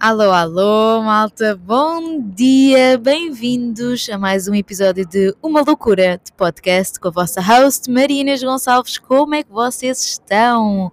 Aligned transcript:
Alô, 0.00 0.30
alô, 0.30 1.02
malta, 1.02 1.56
bom 1.56 2.22
dia, 2.22 2.96
bem-vindos 2.98 4.08
a 4.08 4.16
mais 4.16 4.46
um 4.46 4.54
episódio 4.54 5.04
de 5.04 5.34
Uma 5.42 5.60
Loucura 5.60 6.20
de 6.24 6.32
Podcast 6.34 7.00
com 7.00 7.08
a 7.08 7.10
vossa 7.10 7.40
host 7.40 7.90
Marinas 7.90 8.40
Gonçalves. 8.40 8.96
Como 8.96 9.34
é 9.34 9.42
que 9.42 9.50
vocês 9.50 10.00
estão? 10.00 10.92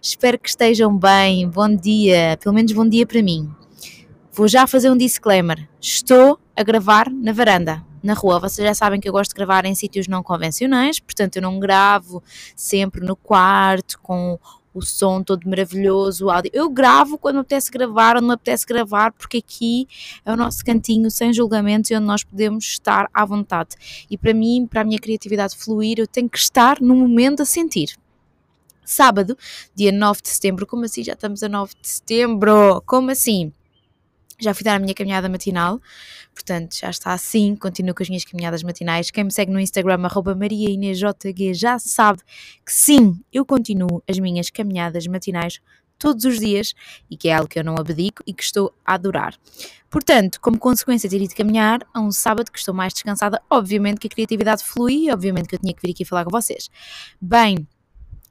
Espero 0.00 0.38
que 0.38 0.48
estejam 0.48 0.96
bem. 0.96 1.48
Bom 1.48 1.74
dia, 1.74 2.38
pelo 2.40 2.54
menos 2.54 2.70
bom 2.70 2.88
dia 2.88 3.04
para 3.04 3.20
mim. 3.24 3.52
Vou 4.32 4.46
já 4.46 4.68
fazer 4.68 4.88
um 4.88 4.96
disclaimer: 4.96 5.68
estou 5.80 6.38
a 6.54 6.62
gravar 6.62 7.10
na 7.10 7.32
varanda. 7.32 7.84
Na 8.04 8.14
rua, 8.14 8.38
vocês 8.38 8.64
já 8.64 8.72
sabem 8.72 9.00
que 9.00 9.08
eu 9.08 9.12
gosto 9.12 9.30
de 9.30 9.36
gravar 9.36 9.64
em 9.64 9.74
sítios 9.74 10.06
não 10.06 10.22
convencionais, 10.22 11.00
portanto, 11.00 11.36
eu 11.36 11.42
não 11.42 11.58
gravo 11.58 12.22
sempre 12.54 13.04
no 13.04 13.16
quarto 13.16 13.98
com 14.00 14.38
o 14.74 14.82
som 14.82 15.22
todo 15.22 15.48
maravilhoso, 15.48 16.26
o 16.26 16.30
áudio. 16.30 16.50
Eu 16.52 16.68
gravo 16.68 17.16
quando 17.16 17.36
me 17.36 17.40
apetece 17.42 17.70
gravar, 17.70 18.20
não 18.20 18.28
me 18.28 18.34
apetece 18.34 18.66
gravar, 18.66 19.12
porque 19.12 19.38
aqui 19.38 19.86
é 20.24 20.32
o 20.32 20.36
nosso 20.36 20.64
cantinho 20.64 21.10
sem 21.10 21.32
julgamentos 21.32 21.90
e 21.90 21.94
onde 21.94 22.06
nós 22.06 22.24
podemos 22.24 22.64
estar 22.64 23.08
à 23.14 23.24
vontade. 23.24 23.76
E 24.10 24.18
para 24.18 24.34
mim, 24.34 24.66
para 24.68 24.80
a 24.80 24.84
minha 24.84 24.98
criatividade 24.98 25.56
fluir, 25.56 25.98
eu 25.98 26.06
tenho 26.06 26.28
que 26.28 26.38
estar 26.38 26.80
no 26.80 26.96
momento 26.96 27.42
a 27.42 27.46
sentir. 27.46 27.96
Sábado, 28.84 29.38
dia 29.74 29.90
9 29.90 30.20
de 30.20 30.28
setembro, 30.28 30.66
como 30.66 30.84
assim? 30.84 31.02
Já 31.02 31.14
estamos 31.14 31.42
a 31.42 31.48
9 31.48 31.72
de 31.80 31.88
setembro, 31.88 32.82
como 32.84 33.10
assim? 33.10 33.52
Já 34.40 34.52
fui 34.52 34.64
dar 34.64 34.74
a 34.74 34.78
minha 34.78 34.94
caminhada 34.94 35.28
matinal, 35.28 35.80
portanto 36.34 36.76
já 36.76 36.90
está 36.90 37.12
assim, 37.12 37.54
continuo 37.54 37.94
com 37.94 38.02
as 38.02 38.08
minhas 38.08 38.24
caminhadas 38.24 38.62
matinais. 38.62 39.10
Quem 39.10 39.24
me 39.24 39.32
segue 39.32 39.52
no 39.52 39.60
Instagram, 39.60 40.04
arroba 40.04 40.34
mariainejg, 40.34 41.04
já 41.54 41.78
sabe 41.78 42.20
que 42.64 42.72
sim, 42.72 43.20
eu 43.32 43.44
continuo 43.44 44.02
as 44.08 44.18
minhas 44.18 44.50
caminhadas 44.50 45.06
matinais 45.06 45.60
todos 45.98 46.24
os 46.24 46.38
dias 46.38 46.74
e 47.10 47.16
que 47.16 47.28
é 47.28 47.34
algo 47.34 47.48
que 47.48 47.58
eu 47.58 47.64
não 47.64 47.76
abdico 47.76 48.22
e 48.26 48.34
que 48.34 48.42
estou 48.42 48.74
a 48.84 48.94
adorar. 48.94 49.34
Portanto, 49.88 50.40
como 50.40 50.58
consequência 50.58 51.08
de 51.08 51.16
ter 51.16 51.24
ido 51.24 51.34
caminhar, 51.34 51.86
a 51.94 52.00
um 52.00 52.10
sábado 52.10 52.50
que 52.50 52.58
estou 52.58 52.74
mais 52.74 52.92
descansada, 52.92 53.40
obviamente 53.48 54.00
que 54.00 54.08
a 54.08 54.10
criatividade 54.10 54.64
flui 54.64 55.06
e 55.06 55.12
obviamente 55.12 55.48
que 55.48 55.54
eu 55.54 55.58
tinha 55.60 55.72
que 55.72 55.80
vir 55.80 55.92
aqui 55.92 56.04
falar 56.04 56.24
com 56.24 56.30
vocês. 56.30 56.68
Bem, 57.20 57.66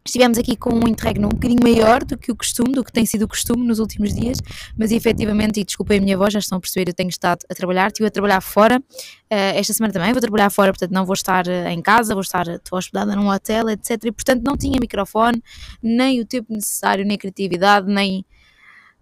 Estivemos 0.05 0.37
aqui 0.37 0.57
com 0.57 0.73
um 0.73 0.85
interregno 0.87 1.27
um 1.27 1.29
bocadinho 1.29 1.63
maior 1.63 2.03
do 2.03 2.17
que 2.17 2.29
o 2.29 2.35
costume, 2.35 2.73
do 2.73 2.83
que 2.83 2.91
tem 2.91 3.05
sido 3.05 3.23
o 3.23 3.27
costume 3.27 3.65
nos 3.65 3.79
últimos 3.79 4.13
dias, 4.13 4.37
mas 4.77 4.91
efetivamente, 4.91 5.61
e 5.61 5.63
desculpem 5.63 5.99
a 5.99 6.01
minha 6.01 6.17
voz, 6.17 6.33
já 6.33 6.39
estão 6.39 6.57
a 6.57 6.61
perceber, 6.61 6.89
eu 6.89 6.93
tenho 6.93 7.09
estado 7.09 7.39
a 7.49 7.55
trabalhar, 7.55 7.87
estive 7.87 8.07
a 8.07 8.11
trabalhar 8.11 8.41
fora, 8.41 8.79
uh, 8.79 8.83
esta 9.29 9.71
semana 9.71 9.93
também 9.93 10.11
vou 10.11 10.19
trabalhar 10.19 10.49
fora, 10.49 10.73
portanto 10.73 10.91
não 10.91 11.05
vou 11.05 11.13
estar 11.13 11.47
uh, 11.47 11.69
em 11.69 11.81
casa, 11.81 12.13
vou 12.13 12.21
estar, 12.21 12.45
estou 12.49 12.77
hospedada 12.77 13.15
num 13.15 13.29
hotel, 13.29 13.69
etc. 13.69 13.91
E 14.03 14.11
portanto 14.11 14.43
não 14.43 14.57
tinha 14.57 14.77
microfone, 14.79 15.41
nem 15.81 16.19
o 16.19 16.25
tempo 16.25 16.51
necessário, 16.51 17.05
nem 17.05 17.17
criatividade, 17.17 17.87
nem 17.89 18.25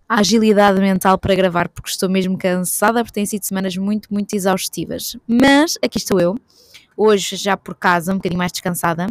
a 0.08 0.20
agilidade 0.20 0.80
mental 0.80 1.18
para 1.18 1.34
gravar, 1.34 1.68
porque 1.70 1.90
estou 1.90 2.10
mesmo 2.10 2.38
cansada, 2.38 3.04
porque 3.04 3.16
têm 3.16 3.26
sido 3.26 3.44
semanas 3.44 3.76
muito, 3.76 4.14
muito 4.14 4.36
exaustivas. 4.36 5.18
Mas 5.28 5.80
aqui 5.84 5.98
estou 5.98 6.20
eu, 6.20 6.36
hoje 6.96 7.38
já 7.38 7.58
por 7.58 7.74
casa, 7.74 8.14
um 8.14 8.18
bocadinho 8.18 8.38
mais 8.38 8.52
descansada 8.52 9.08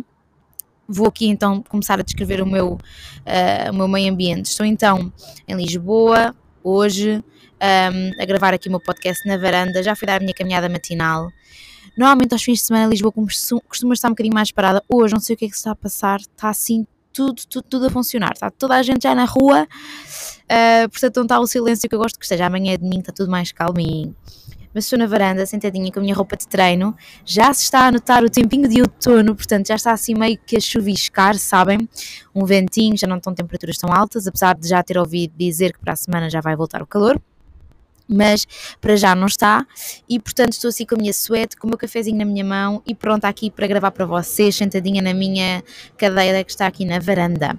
Vou 0.93 1.07
aqui 1.07 1.29
então 1.29 1.63
começar 1.63 2.01
a 2.01 2.03
descrever 2.03 2.43
o 2.43 2.47
meu, 2.47 2.73
uh, 2.73 3.71
o 3.71 3.73
meu 3.73 3.87
meio 3.87 4.13
ambiente. 4.13 4.47
Estou 4.47 4.67
então 4.67 5.13
em 5.47 5.55
Lisboa, 5.55 6.35
hoje, 6.65 7.19
um, 7.19 7.23
ehm, 7.61 8.11
a 8.21 8.25
gravar 8.25 8.53
aqui 8.53 8.67
o 8.67 8.73
meu 8.73 8.81
podcast 8.81 9.27
na 9.29 9.37
varanda. 9.37 9.85
Já 9.85 9.95
fui 9.95 10.05
dar 10.05 10.17
a 10.17 10.21
minha 10.21 10.35
caminhada 10.35 10.69
matinal. 10.69 11.31
Normalmente 11.97 12.33
aos 12.33 12.43
fins 12.43 12.59
de 12.59 12.65
semana 12.65 12.89
Lisboa 12.89 13.13
costuma 13.69 13.95
estar 13.95 14.09
um 14.09 14.13
bocadinho 14.13 14.35
mais 14.35 14.51
parada. 14.51 14.83
Hoje 14.89 15.15
não 15.15 15.21
sei 15.21 15.35
o 15.35 15.37
que 15.37 15.45
é 15.45 15.49
que 15.49 15.55
está 15.55 15.71
a 15.71 15.77
passar, 15.77 16.19
está 16.19 16.49
assim 16.49 16.85
tudo, 17.13 17.41
tudo, 17.49 17.65
tudo 17.69 17.87
a 17.87 17.91
funcionar. 17.91 18.33
Está 18.33 18.51
toda 18.51 18.75
a 18.75 18.83
gente 18.83 19.05
já 19.05 19.15
na 19.15 19.27
rua, 19.27 19.63
uh, 19.63 20.89
portanto 20.91 21.17
não 21.19 21.23
está 21.23 21.39
o 21.39 21.47
silêncio 21.47 21.89
que 21.89 21.95
eu 21.95 22.01
gosto 22.01 22.19
que 22.19 22.25
esteja. 22.25 22.47
Amanhã 22.47 22.73
é 22.73 22.77
domingo, 22.77 23.03
está 23.03 23.13
tudo 23.13 23.31
mais 23.31 23.53
calminho 23.53 24.13
mas 24.75 24.85
estou 24.85 24.99
na 24.99 25.07
varanda, 25.07 25.45
sentadinha 25.47 25.91
com 25.91 25.99
a 25.99 26.03
minha 26.03 26.15
roupa 26.15 26.37
de 26.37 26.47
treino. 26.47 26.97
Já 27.25 27.53
se 27.53 27.65
está 27.65 27.87
a 27.87 27.93
notar 27.93 28.23
o 28.23 28.31
tempinho 28.31 28.69
de 28.69 28.81
outono, 28.81 29.35
portanto 29.35 29.69
já 29.69 29.75
está 29.75 29.93
assim 29.93 30.15
meio 30.15 30.39
que 30.47 30.57
a 30.57 30.61
chuviscar, 30.61 31.37
sabem? 31.39 31.89
Um 32.35 32.45
ventinho, 32.45 32.97
já 32.97 33.07
não 33.07 33.17
estão 33.17 33.35
temperaturas 33.35 33.77
tão 33.77 33.93
altas, 33.93 34.27
apesar 34.27 34.57
de 34.57 34.69
já 34.69 34.83
ter 34.83 34.99
ouvido 34.99 35.33
dizer 35.37 35.73
que 35.73 35.79
para 35.79 35.93
a 35.93 35.97
semana 35.97 36.31
já 36.31 36.41
vai 36.41 36.55
voltar 36.57 36.83
o 36.83 36.87
calor 36.87 37.21
mas 38.13 38.45
para 38.81 38.97
já 38.97 39.15
não 39.15 39.29
está 39.29 39.65
e 40.09 40.19
portanto 40.19 40.55
estou 40.55 40.69
assim 40.69 40.85
com 40.85 40.97
a 40.97 40.99
minha 40.99 41.13
suéte, 41.13 41.57
com 41.57 41.69
o 41.69 41.71
meu 41.71 41.79
cafezinho 41.79 42.19
na 42.19 42.25
minha 42.25 42.45
mão 42.45 42.83
e 42.85 42.93
pronta 42.93 43.29
aqui 43.29 43.51
para 43.51 43.69
gravar 43.69 43.93
para 43.93 44.05
vocês, 44.05 44.57
sentadinha 44.57 45.01
na 45.01 45.15
minha 45.15 45.63
cadeira 45.97 46.43
que 46.43 46.51
está 46.51 46.67
aqui 46.67 46.85
na 46.85 46.99
varanda. 46.99 47.57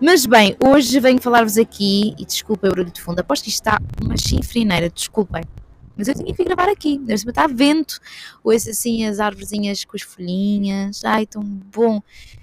Mas 0.00 0.26
bem, 0.26 0.56
hoje 0.64 0.98
venho 0.98 1.20
falar-vos 1.20 1.56
aqui, 1.56 2.12
e 2.18 2.24
desculpem 2.24 2.68
o 2.68 2.72
barulho 2.72 2.90
de 2.90 3.00
fundo, 3.00 3.20
aposto 3.20 3.44
que 3.44 3.50
isto 3.50 3.60
está 3.60 3.80
uma 4.02 4.16
chifrineira, 4.16 4.90
desculpem, 4.90 5.44
mas 5.96 6.08
eu 6.08 6.14
tinha 6.14 6.34
que 6.34 6.44
gravar 6.44 6.68
aqui, 6.68 6.98
deve 6.98 7.28
estar 7.28 7.46
vento, 7.48 8.00
ouço 8.42 8.70
assim 8.70 9.04
as 9.06 9.20
árvorezinhas 9.20 9.84
com 9.84 9.96
as 9.96 10.02
folhinhas, 10.02 11.04
ai 11.04 11.26
tão 11.26 11.42
bom, 11.42 12.00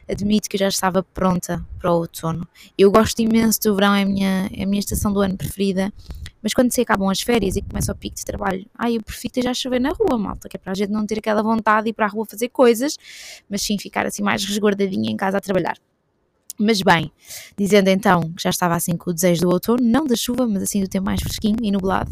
admito 0.08 0.50
que 0.50 0.56
eu 0.56 0.60
já 0.60 0.68
estava 0.68 1.04
pronta 1.04 1.66
para 1.80 1.92
o 1.92 1.98
outono. 1.98 2.48
Eu 2.78 2.92
gosto 2.92 3.20
imenso 3.20 3.60
do 3.62 3.76
verão, 3.76 3.94
é 3.94 4.04
a 4.04 4.06
minha, 4.06 4.50
é 4.54 4.64
a 4.64 4.68
minha 4.68 4.80
estação 4.80 5.12
do 5.12 5.20
ano 5.20 5.38
preferida, 5.38 5.92
mas 6.42 6.54
quando 6.54 6.72
se 6.72 6.82
acabam 6.82 7.10
as 7.10 7.22
férias 7.22 7.56
e 7.56 7.62
começa 7.62 7.92
o 7.92 7.96
pico 7.96 8.16
de 8.16 8.26
trabalho, 8.26 8.66
ai 8.78 8.98
eu 8.98 9.04
prefiro 9.04 9.42
já 9.42 9.54
chover 9.54 9.80
na 9.80 9.92
rua, 9.92 10.18
malta, 10.18 10.48
que 10.48 10.56
é 10.56 10.60
para 10.60 10.72
a 10.72 10.76
gente 10.76 10.92
não 10.92 11.06
ter 11.06 11.20
aquela 11.20 11.44
vontade 11.44 11.86
de 11.86 11.90
ir 11.90 11.94
para 11.94 12.06
a 12.06 12.10
rua 12.10 12.26
fazer 12.26 12.50
coisas, 12.50 12.98
mas 13.50 13.62
sim 13.62 13.78
ficar 13.78 14.06
assim 14.06 14.24
mais 14.24 14.44
resguardadinha 14.46 15.12
em 15.12 15.18
casa 15.18 15.38
a 15.38 15.42
trabalhar. 15.42 15.78
Mas 16.62 16.81
bem, 16.81 17.09
dizendo 17.58 17.88
então 17.88 18.34
que 18.34 18.44
já 18.44 18.50
estava 18.50 18.75
assim 18.75 18.97
com 18.97 19.12
o 19.12 19.14
desejo 19.14 19.44
do 19.44 19.50
outono, 19.50 19.81
não 19.81 20.06
da 20.06 20.16
chuva, 20.18 20.46
mas 20.46 20.62
assim 20.62 20.81
do 20.81 20.90
tempo 20.90 21.06
mais 21.06 21.22
fresquinho 21.22 21.56
e 21.64 21.72
nublado. 21.72 22.12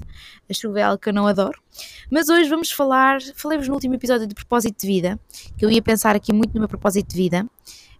A 0.50 0.54
chuva 0.54 0.80
é 0.80 0.84
algo 0.84 0.98
que 0.98 1.10
eu 1.10 1.14
não 1.14 1.28
adoro. 1.28 1.62
Mas 2.10 2.30
hoje 2.30 2.50
vamos 2.50 2.72
falar, 2.72 3.20
falei-vos 3.36 3.68
no 3.68 3.74
último 3.74 3.96
episódio 3.96 4.26
de 4.26 4.34
propósito 4.34 4.80
de 4.80 4.88
vida, 4.88 5.20
que 5.58 5.66
eu 5.66 5.70
ia 5.70 5.82
pensar 5.82 6.16
aqui 6.16 6.32
muito 6.32 6.54
no 6.54 6.62
meu 6.62 6.70
propósito 6.70 7.10
de 7.10 7.18
vida. 7.18 7.46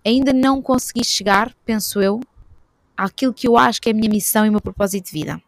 Ainda 0.06 0.32
não 0.32 0.62
consegui 0.62 1.04
chegar, 1.04 1.54
penso 1.66 2.02
eu, 2.02 2.22
àquilo 2.96 3.34
que 3.34 3.46
eu 3.46 3.58
acho 3.58 3.82
que 3.82 3.90
é 3.90 3.92
a 3.92 3.96
minha 3.96 4.10
missão 4.10 4.46
e 4.46 4.50
o 4.50 4.52
meu 4.54 4.62
propósito 4.62 5.08
de 5.08 5.12
vida. 5.12 5.42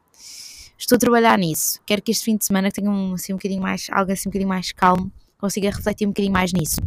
Estou 0.77 0.97
a 0.97 0.99
trabalhar 0.99 1.37
nisso. 1.37 1.79
Quero 1.85 2.01
que 2.01 2.11
este 2.11 2.25
fim 2.25 2.35
de 2.35 2.43
semana 2.43 2.69
tenha 2.71 2.91
um, 2.91 3.13
assim, 3.13 3.31
um 3.31 3.37
bocadinho 3.37 3.61
mais, 3.61 3.87
algo 3.89 4.11
assim 4.11 4.27
um 4.27 4.31
bocadinho 4.31 4.49
mais 4.49 4.73
calmo, 4.73 5.09
consiga 5.37 5.69
refletir 5.69 6.05
um 6.05 6.09
bocadinho 6.09 6.33
mais 6.33 6.51
nisso. 6.51 6.81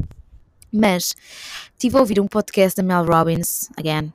Mas 0.73 1.15
estive 1.73 1.97
a 1.97 2.01
ouvir 2.01 2.19
um 2.21 2.27
podcast 2.27 2.77
da 2.77 2.83
Mel 2.83 3.05
Robbins, 3.05 3.69
again. 3.77 4.13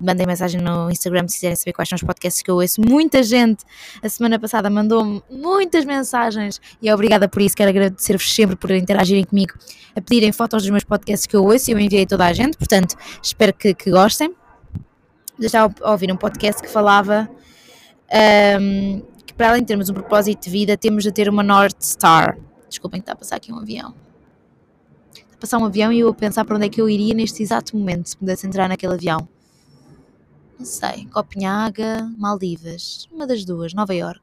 Mandei 0.00 0.26
mensagem 0.26 0.60
no 0.60 0.90
Instagram 0.90 1.28
se 1.28 1.36
quiserem 1.36 1.54
saber 1.54 1.72
quais 1.72 1.88
são 1.88 1.96
os 1.96 2.02
podcasts 2.02 2.42
que 2.42 2.50
eu 2.50 2.56
ouço. 2.56 2.80
Muita 2.80 3.22
gente 3.22 3.64
a 4.02 4.08
semana 4.08 4.38
passada 4.38 4.68
mandou-me 4.68 5.22
muitas 5.30 5.84
mensagens 5.84 6.60
e 6.82 6.88
é 6.88 6.94
obrigada 6.94 7.28
por 7.28 7.40
isso. 7.40 7.56
Quero 7.56 7.70
agradecer-vos 7.70 8.34
sempre 8.34 8.56
por 8.56 8.70
interagirem 8.72 9.24
comigo, 9.24 9.54
a 9.94 10.00
pedirem 10.00 10.32
fotos 10.32 10.62
dos 10.62 10.70
meus 10.70 10.84
podcasts 10.84 11.24
que 11.24 11.36
eu 11.36 11.44
ouço 11.44 11.70
e 11.70 11.72
eu 11.72 11.78
enviei 11.78 12.04
toda 12.04 12.26
a 12.26 12.32
gente. 12.32 12.58
Portanto, 12.58 12.96
espero 13.22 13.54
que, 13.54 13.72
que 13.72 13.90
gostem. 13.90 14.34
Já 15.38 15.46
estava 15.46 15.74
a 15.82 15.92
ouvir 15.92 16.12
um 16.12 16.16
podcast 16.16 16.60
que 16.60 16.68
falava 16.68 17.30
um, 18.60 19.02
que, 19.24 19.32
para 19.32 19.50
além 19.50 19.62
de 19.62 19.68
termos 19.68 19.88
um 19.88 19.94
propósito 19.94 20.42
de 20.42 20.50
vida, 20.50 20.76
temos 20.76 21.04
de 21.04 21.12
ter 21.12 21.28
uma 21.28 21.44
North 21.44 21.80
Star. 21.80 22.36
Desculpem 22.68 23.00
que 23.00 23.04
está 23.04 23.12
a 23.12 23.16
passar 23.16 23.36
aqui 23.36 23.52
um 23.52 23.58
avião 23.58 23.94
passar 25.40 25.58
um 25.58 25.64
avião 25.64 25.92
e 25.92 26.00
eu 26.00 26.08
a 26.08 26.14
pensar 26.14 26.44
para 26.44 26.56
onde 26.56 26.66
é 26.66 26.68
que 26.68 26.80
eu 26.80 26.88
iria 26.88 27.14
neste 27.14 27.42
exato 27.42 27.76
momento, 27.76 28.10
se 28.10 28.16
pudesse 28.16 28.46
entrar 28.46 28.68
naquele 28.68 28.94
avião. 28.94 29.26
Não 30.58 30.66
sei, 30.66 31.06
Copenhaga, 31.06 32.08
Maldivas, 32.18 33.08
uma 33.10 33.26
das 33.26 33.44
duas, 33.44 33.72
Nova 33.72 33.94
York. 33.94 34.20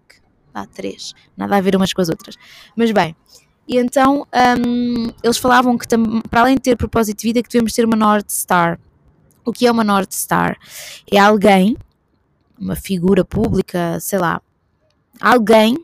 Há 0.54 0.62
ah, 0.62 0.68
três, 0.68 1.14
nada 1.36 1.58
a 1.58 1.62
ver 1.62 1.76
umas 1.76 1.94
com 1.94 2.02
as 2.02 2.10
outras. 2.10 2.36
Mas 2.76 2.92
bem, 2.92 3.16
e 3.68 3.78
então 3.78 4.26
um, 4.60 5.12
eles 5.24 5.38
falavam 5.38 5.78
que 5.78 5.86
para 6.30 6.42
além 6.42 6.56
de 6.56 6.62
ter 6.62 6.78
propósito 6.78 7.20
de 7.20 7.28
vida, 7.28 7.44
que 7.44 7.50
devemos 7.50 7.74
ter 7.74 7.86
uma 7.86 7.96
North 7.96 8.30
Star. 8.30 8.80
O 9.44 9.52
que 9.52 9.66
é 9.66 9.72
uma 9.72 9.84
North 9.84 10.14
Star? 10.14 10.58
É 11.12 11.20
alguém, 11.20 11.76
uma 12.58 12.76
figura 12.76 13.26
pública, 13.26 14.00
sei 14.00 14.20
lá, 14.20 14.42
alguém 15.20 15.78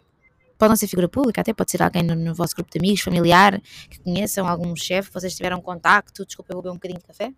pode 0.63 0.69
não 0.69 0.77
ser 0.77 0.87
figura 0.87 1.09
pública, 1.09 1.41
até 1.41 1.53
pode 1.53 1.71
ser 1.71 1.83
alguém 1.83 2.03
no, 2.03 2.15
no 2.15 2.33
vosso 2.33 2.55
grupo 2.55 2.71
de 2.71 2.79
amigos, 2.79 3.01
familiar, 3.01 3.61
que 3.89 3.99
conheçam, 3.99 4.47
algum 4.47 4.73
chefe, 4.77 5.11
vocês 5.11 5.35
tiveram 5.35 5.61
contacto, 5.61 6.25
desculpa, 6.25 6.53
eu 6.53 6.55
vou 6.55 6.63
beber 6.63 6.71
um 6.71 6.75
bocadinho 6.75 6.99
de 7.01 7.05
café. 7.05 7.33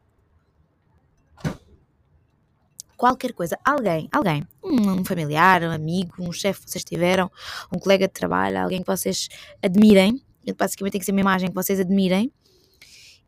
Qualquer 2.95 3.33
coisa, 3.33 3.57
alguém, 3.65 4.07
alguém, 4.11 4.47
um, 4.63 4.99
um 4.99 5.03
familiar, 5.03 5.63
um 5.63 5.71
amigo, 5.71 6.13
um 6.19 6.31
chefe 6.31 6.61
que 6.61 6.69
vocês 6.69 6.83
tiveram, 6.83 7.31
um 7.75 7.79
colega 7.79 8.07
de 8.07 8.13
trabalho, 8.13 8.61
alguém 8.61 8.81
que 8.81 8.87
vocês 8.87 9.27
admirem, 9.61 10.23
basicamente 10.55 10.91
tem 10.91 10.99
que 10.99 11.05
ser 11.05 11.11
uma 11.11 11.21
imagem 11.21 11.49
que 11.49 11.55
vocês 11.55 11.79
admirem, 11.79 12.31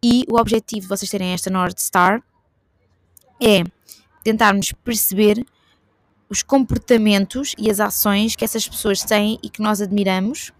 e 0.03 0.25
o 0.31 0.39
objetivo 0.39 0.81
de 0.81 0.87
vocês 0.87 1.09
terem 1.09 1.33
esta 1.33 1.49
North 1.49 1.79
Star 1.79 2.21
é 3.41 3.63
tentarmos 4.23 4.71
perceber 4.83 5.43
os 6.29 6.43
comportamentos 6.43 7.53
e 7.57 7.69
as 7.69 7.79
ações 7.79 8.35
que 8.35 8.43
essas 8.43 8.67
pessoas 8.67 9.01
têm 9.01 9.39
e 9.41 9.49
que 9.49 9.61
nós 9.61 9.81
admiramos 9.81 10.51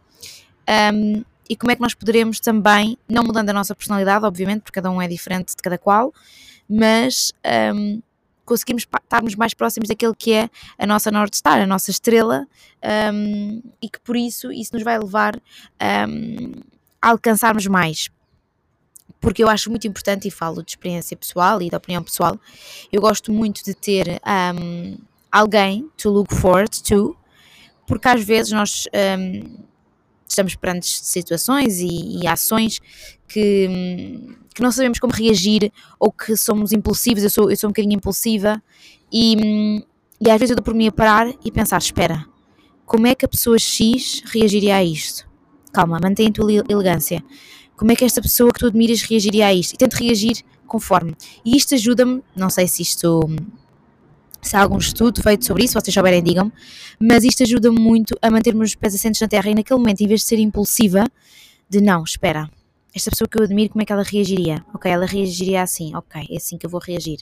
um, 0.93 1.23
e 1.49 1.55
como 1.55 1.71
é 1.71 1.75
que 1.75 1.81
nós 1.81 1.93
poderemos 1.93 2.39
também, 2.39 2.97
não 3.07 3.23
mudando 3.23 3.49
a 3.49 3.53
nossa 3.53 3.73
personalidade, 3.73 4.25
obviamente, 4.25 4.61
porque 4.61 4.73
cada 4.73 4.91
um 4.91 5.01
é 5.01 5.07
diferente 5.07 5.55
de 5.55 5.63
cada 5.63 5.77
qual, 5.77 6.13
mas 6.69 7.31
um, 7.73 8.01
conseguirmos 8.45 8.83
estarmos 8.83 9.35
mais 9.35 9.53
próximos 9.53 9.87
daquele 9.87 10.13
que 10.13 10.33
é 10.33 10.49
a 10.77 10.85
nossa 10.85 11.09
North 11.09 11.35
Star, 11.35 11.61
a 11.61 11.65
nossa 11.65 11.89
estrela, 11.89 12.45
um, 13.13 13.61
e 13.81 13.89
que 13.89 13.99
por 14.01 14.17
isso 14.17 14.51
isso 14.51 14.73
nos 14.73 14.83
vai 14.83 14.99
levar 14.99 15.37
um, 15.37 16.51
a 17.01 17.09
alcançarmos 17.09 17.65
mais. 17.67 18.09
Porque 19.19 19.41
eu 19.41 19.49
acho 19.49 19.69
muito 19.69 19.87
importante, 19.87 20.27
e 20.27 20.31
falo 20.31 20.61
de 20.61 20.71
experiência 20.71 21.15
pessoal 21.15 21.61
e 21.61 21.69
da 21.69 21.77
opinião 21.77 22.03
pessoal, 22.03 22.37
eu 22.91 23.01
gosto 23.01 23.31
muito 23.31 23.63
de 23.63 23.73
ter 23.73 24.21
um, 24.53 24.97
alguém 25.37 25.89
to 25.97 26.09
look 26.09 26.33
forward 26.33 26.81
to, 26.83 27.15
porque 27.85 28.07
às 28.07 28.23
vezes 28.23 28.51
nós 28.51 28.87
estamos 30.27 30.55
perante 30.55 30.87
situações 30.87 31.79
e, 31.79 32.19
e 32.19 32.27
ações 32.27 32.79
que, 33.27 34.37
que, 34.53 34.61
não 34.61 34.71
sabemos 34.71 34.99
como 34.99 35.13
reagir 35.13 35.71
ou 35.99 36.11
que 36.11 36.35
somos 36.35 36.71
impulsivos. 36.71 37.23
Eu 37.23 37.29
sou, 37.29 37.49
eu 37.49 37.55
sou 37.55 37.69
um 37.69 37.71
bocadinho 37.71 37.95
impulsiva 37.95 38.61
e, 39.11 39.83
e 40.19 40.29
às 40.29 40.37
vezes 40.39 40.51
eu 40.51 40.55
dou 40.55 40.63
por 40.63 40.73
mim 40.73 40.87
a 40.87 40.91
parar 40.91 41.31
e 41.43 41.51
pensar: 41.51 41.77
espera, 41.77 42.25
como 42.85 43.07
é 43.07 43.15
que 43.15 43.25
a 43.25 43.29
pessoa 43.29 43.57
X 43.57 44.21
reagiria 44.25 44.75
a 44.75 44.83
isto? 44.83 45.27
Calma, 45.71 45.99
mantém 46.01 46.27
a 46.27 46.31
tua 46.31 46.51
elegância. 46.69 47.23
Como 47.75 47.91
é 47.91 47.95
que 47.95 48.03
esta 48.03 48.21
pessoa 48.21 48.51
que 48.51 48.59
tu 48.59 48.67
admiras 48.67 49.01
reagiria 49.03 49.47
a 49.47 49.53
isto? 49.53 49.73
E 49.73 49.77
tento 49.77 49.93
reagir 49.93 50.43
conforme. 50.65 51.15
E 51.45 51.55
isto 51.55 51.75
ajuda-me, 51.75 52.23
não 52.35 52.49
sei 52.49 52.67
se 52.67 52.81
isto 52.81 53.19
se 54.41 54.55
há 54.55 54.61
algum 54.61 54.77
estudo 54.77 55.21
feito 55.21 55.45
sobre 55.45 55.63
isso, 55.63 55.79
vocês 55.79 55.93
souberem, 55.93 56.23
digam-me, 56.23 56.51
mas 56.99 57.23
isto 57.23 57.43
ajuda 57.43 57.71
muito 57.71 58.17
a 58.21 58.29
mantermos 58.29 58.69
os 58.69 58.75
pés 58.75 58.95
assentes 58.95 59.19
na 59.21 59.27
terra 59.27 59.49
e 59.49 59.55
naquele 59.55 59.79
momento, 59.79 60.01
em 60.01 60.07
vez 60.07 60.21
de 60.21 60.27
ser 60.27 60.39
impulsiva, 60.39 61.05
de 61.69 61.81
não, 61.81 62.03
espera, 62.03 62.49
esta 62.97 63.11
pessoa 63.11 63.27
que 63.27 63.37
eu 63.37 63.43
admiro, 63.43 63.69
como 63.69 63.81
é 63.81 63.85
que 63.85 63.93
ela 63.93 64.03
reagiria? 64.03 64.65
Ok, 64.73 64.89
ela 64.89 65.05
reagiria 65.05 65.61
assim, 65.61 65.95
ok, 65.95 66.27
é 66.31 66.37
assim 66.37 66.57
que 66.57 66.65
eu 66.65 66.69
vou 66.69 66.81
reagir. 66.81 67.19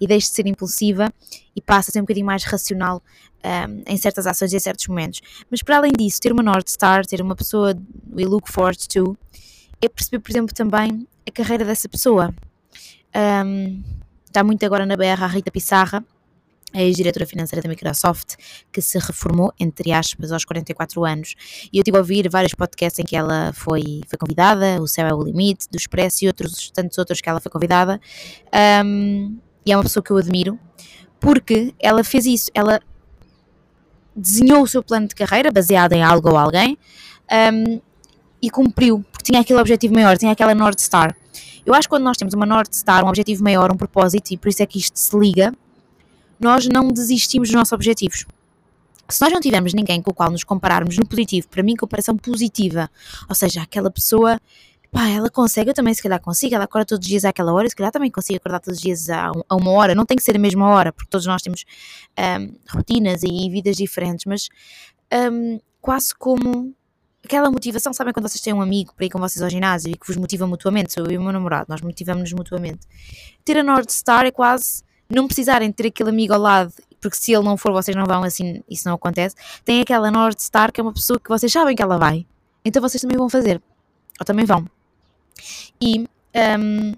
E 0.00 0.06
deixe 0.06 0.28
de 0.28 0.34
ser 0.34 0.46
impulsiva 0.46 1.12
e 1.54 1.60
passa 1.60 1.90
a 1.90 1.92
ser 1.92 1.98
um 1.98 2.02
bocadinho 2.02 2.26
mais 2.26 2.44
racional 2.44 3.02
um, 3.44 3.82
em 3.86 3.96
certas 3.96 4.26
ações 4.26 4.52
e 4.52 4.56
em 4.56 4.60
certos 4.60 4.86
momentos. 4.86 5.20
Mas 5.50 5.62
para 5.62 5.78
além 5.78 5.92
disso, 5.98 6.20
ter 6.20 6.32
uma 6.32 6.42
North 6.42 6.68
Star, 6.68 7.04
ter 7.04 7.20
uma 7.20 7.34
pessoa 7.34 7.76
we 8.14 8.24
look 8.24 8.50
forward 8.50 8.86
to, 8.88 9.16
é 9.82 9.88
perceber, 9.88 10.20
por 10.20 10.30
exemplo, 10.30 10.54
também 10.54 11.06
a 11.26 11.30
carreira 11.32 11.64
dessa 11.64 11.88
pessoa. 11.88 12.34
Um, 13.44 13.82
está 14.26 14.44
muito 14.44 14.64
agora 14.64 14.86
na 14.86 14.96
BR 14.96 15.22
a 15.22 15.26
Rita 15.26 15.50
Pissarra, 15.50 16.04
a 16.76 16.82
ex-diretora 16.82 17.24
financeira 17.24 17.62
da 17.62 17.68
Microsoft, 17.68 18.34
que 18.70 18.82
se 18.82 18.98
reformou, 18.98 19.50
entre 19.58 19.92
aspas, 19.92 20.30
aos 20.30 20.44
44 20.44 21.02
anos. 21.04 21.34
E 21.72 21.78
eu 21.78 21.82
tive 21.82 21.96
a 21.96 22.00
ouvir 22.00 22.28
vários 22.28 22.52
podcasts 22.52 22.98
em 22.98 23.04
que 23.04 23.16
ela 23.16 23.50
foi, 23.54 24.02
foi 24.06 24.18
convidada, 24.18 24.80
O 24.82 24.86
Céu 24.86 25.06
é 25.06 25.14
o 25.14 25.22
Limite, 25.22 25.66
do 25.70 25.76
Expresso 25.76 26.24
e 26.24 26.26
outros, 26.26 26.70
tantos 26.70 26.98
outros 26.98 27.22
que 27.22 27.28
ela 27.28 27.40
foi 27.40 27.50
convidada. 27.50 27.98
Um, 28.84 29.38
e 29.64 29.72
é 29.72 29.76
uma 29.76 29.82
pessoa 29.82 30.02
que 30.02 30.10
eu 30.10 30.18
admiro, 30.18 30.58
porque 31.18 31.74
ela 31.80 32.04
fez 32.04 32.26
isso, 32.26 32.50
ela 32.54 32.78
desenhou 34.14 34.62
o 34.62 34.66
seu 34.66 34.82
plano 34.82 35.08
de 35.08 35.14
carreira 35.14 35.50
baseado 35.50 35.94
em 35.94 36.02
algo 36.02 36.30
ou 36.30 36.36
alguém 36.36 36.78
um, 37.52 37.80
e 38.40 38.50
cumpriu, 38.50 39.04
porque 39.10 39.24
tinha 39.24 39.40
aquele 39.40 39.58
objetivo 39.58 39.94
maior, 39.94 40.18
tinha 40.18 40.32
aquela 40.32 40.54
North 40.54 40.78
Star. 40.80 41.16
Eu 41.64 41.74
acho 41.74 41.88
que 41.88 41.94
quando 41.94 42.04
nós 42.04 42.16
temos 42.16 42.34
uma 42.34 42.46
North 42.46 42.72
Star, 42.74 43.02
um 43.04 43.08
objetivo 43.08 43.42
maior, 43.42 43.72
um 43.72 43.76
propósito, 43.76 44.30
e 44.32 44.36
por 44.36 44.48
isso 44.48 44.62
é 44.62 44.66
que 44.66 44.78
isto 44.78 44.98
se 44.98 45.18
liga, 45.18 45.52
nós 46.38 46.66
não 46.66 46.88
desistimos 46.88 47.48
dos 47.48 47.54
nossos 47.54 47.72
objetivos. 47.72 48.26
Se 49.08 49.20
nós 49.20 49.32
não 49.32 49.40
tivermos 49.40 49.72
ninguém 49.72 50.02
com 50.02 50.10
o 50.10 50.14
qual 50.14 50.30
nos 50.30 50.42
compararmos 50.42 50.96
no 50.98 51.06
positivo, 51.06 51.48
para 51.48 51.62
mim, 51.62 51.76
comparação 51.76 52.16
positiva, 52.16 52.90
ou 53.28 53.34
seja, 53.34 53.62
aquela 53.62 53.90
pessoa, 53.90 54.40
pá, 54.90 55.08
ela 55.08 55.30
consegue, 55.30 55.70
eu 55.70 55.74
também 55.74 55.94
se 55.94 56.02
calhar 56.02 56.20
consigo, 56.20 56.54
ela 56.54 56.64
acorda 56.64 56.86
todos 56.86 57.04
os 57.04 57.08
dias 57.08 57.24
àquela 57.24 57.52
hora, 57.52 57.68
se 57.68 57.76
calhar 57.76 57.92
também 57.92 58.10
consigo 58.10 58.38
acordar 58.38 58.58
todos 58.58 58.78
os 58.78 58.82
dias 58.82 59.08
a, 59.08 59.30
uma 59.52 59.70
hora, 59.70 59.94
não 59.94 60.04
tem 60.04 60.16
que 60.16 60.24
ser 60.24 60.34
a 60.34 60.38
mesma 60.38 60.68
hora, 60.68 60.92
porque 60.92 61.08
todos 61.08 61.26
nós 61.26 61.40
temos 61.40 61.64
um, 62.18 62.56
rotinas 62.68 63.22
e 63.22 63.48
vidas 63.48 63.76
diferentes, 63.76 64.24
mas 64.26 64.48
um, 65.32 65.60
quase 65.80 66.12
como 66.12 66.74
aquela 67.24 67.50
motivação, 67.50 67.92
sabem 67.92 68.12
quando 68.12 68.28
vocês 68.28 68.40
têm 68.40 68.52
um 68.52 68.60
amigo 68.60 68.92
para 68.94 69.06
ir 69.06 69.10
com 69.10 69.18
vocês 69.18 69.42
ao 69.42 69.50
ginásio 69.50 69.90
e 69.90 69.96
que 69.96 70.06
vos 70.06 70.16
motiva 70.16 70.46
mutuamente, 70.46 70.96
eu 70.98 71.08
e 71.10 71.18
o 71.18 71.22
meu 71.22 71.32
namorado, 71.32 71.66
nós 71.68 71.80
motivamos-nos 71.80 72.32
mutuamente. 72.32 72.86
Ter 73.44 73.58
a 73.58 73.62
North 73.62 73.90
Star 73.90 74.26
é 74.26 74.30
quase 74.30 74.82
não 75.08 75.26
precisarem 75.26 75.70
ter 75.72 75.88
aquele 75.88 76.10
amigo 76.10 76.34
ao 76.34 76.40
lado, 76.40 76.72
porque 77.00 77.16
se 77.16 77.32
ele 77.32 77.44
não 77.44 77.56
for, 77.56 77.72
vocês 77.72 77.96
não 77.96 78.04
vão, 78.04 78.22
assim, 78.22 78.62
isso 78.68 78.88
não 78.88 78.94
acontece. 78.94 79.36
Tem 79.64 79.80
aquela 79.80 80.10
North 80.10 80.40
Star 80.40 80.72
que 80.72 80.80
é 80.80 80.82
uma 80.82 80.92
pessoa 80.92 81.18
que 81.18 81.28
vocês 81.28 81.52
sabem 81.52 81.76
que 81.76 81.82
ela 81.82 81.98
vai, 81.98 82.26
então 82.64 82.82
vocês 82.82 83.00
também 83.00 83.16
vão 83.16 83.28
fazer, 83.28 83.62
ou 84.18 84.26
também 84.26 84.44
vão. 84.44 84.66
E 85.80 86.06
um, 86.58 86.94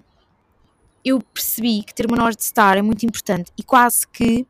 eu 1.03 1.21
percebi 1.33 1.83
que 1.83 1.93
ter 1.93 2.05
uma 2.05 2.17
North 2.17 2.41
Star 2.41 2.77
é 2.77 2.81
muito 2.81 3.05
importante 3.05 3.51
e 3.57 3.63
quase 3.63 4.07
que 4.07 4.45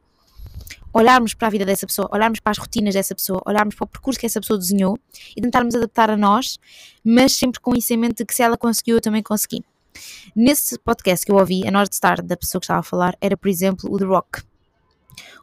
olharmos 0.94 1.34
para 1.34 1.48
a 1.48 1.52
vida 1.52 1.66
dessa 1.66 1.86
pessoa, 1.86 2.10
olharmos 2.12 2.40
para 2.40 2.52
as 2.52 2.58
rotinas 2.58 2.94
dessa 2.94 3.14
pessoa, 3.14 3.42
olharmos 3.46 3.76
para 3.76 3.84
o 3.84 3.88
percurso 3.88 4.20
que 4.20 4.26
essa 4.26 4.40
pessoa 4.40 4.58
desenhou 4.58 4.98
e 5.36 5.42
tentarmos 5.42 5.76
adaptar 5.76 6.10
a 6.10 6.18
nós, 6.18 6.58
mas 7.04 7.34
sempre 7.34 7.60
com 7.60 7.76
isso 7.76 7.94
em 7.94 7.98
mente 7.98 8.18
de 8.18 8.26
que 8.26 8.34
se 8.34 8.42
ela 8.42 8.58
conseguiu, 8.58 8.96
eu 8.98 9.02
também 9.02 9.22
consegui. 9.22 9.64
Nesse 10.36 10.78
podcast 10.80 11.26
que 11.26 11.32
eu 11.32 11.36
ouvi, 11.36 11.68
a 11.68 11.72
North 11.72 11.94
Star 11.94 12.22
da 12.24 12.38
pessoa 12.38 12.60
que 12.60 12.66
estava 12.66 12.80
a 12.80 12.84
falar 12.84 13.18
era, 13.20 13.36
por 13.36 13.48
exemplo, 13.50 13.92
o 13.92 13.98
The 13.98 14.06
Rock. 14.06 14.44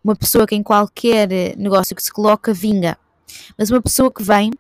Uma 0.02 0.14
pessoa 0.14 0.46
que 0.46 0.54
em 0.54 0.62
qualquer 0.62 1.56
negócio 1.56 1.94
que 1.94 2.02
se 2.02 2.12
coloca 2.12 2.52
vinga, 2.52 2.96
mas 3.58 3.70
uma 3.70 3.82
pessoa 3.82 4.10
que 4.10 4.22
vem 4.22 4.50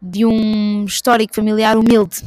de 0.00 0.24
um 0.24 0.84
histórico 0.84 1.34
familiar 1.34 1.76
humilde. 1.76 2.22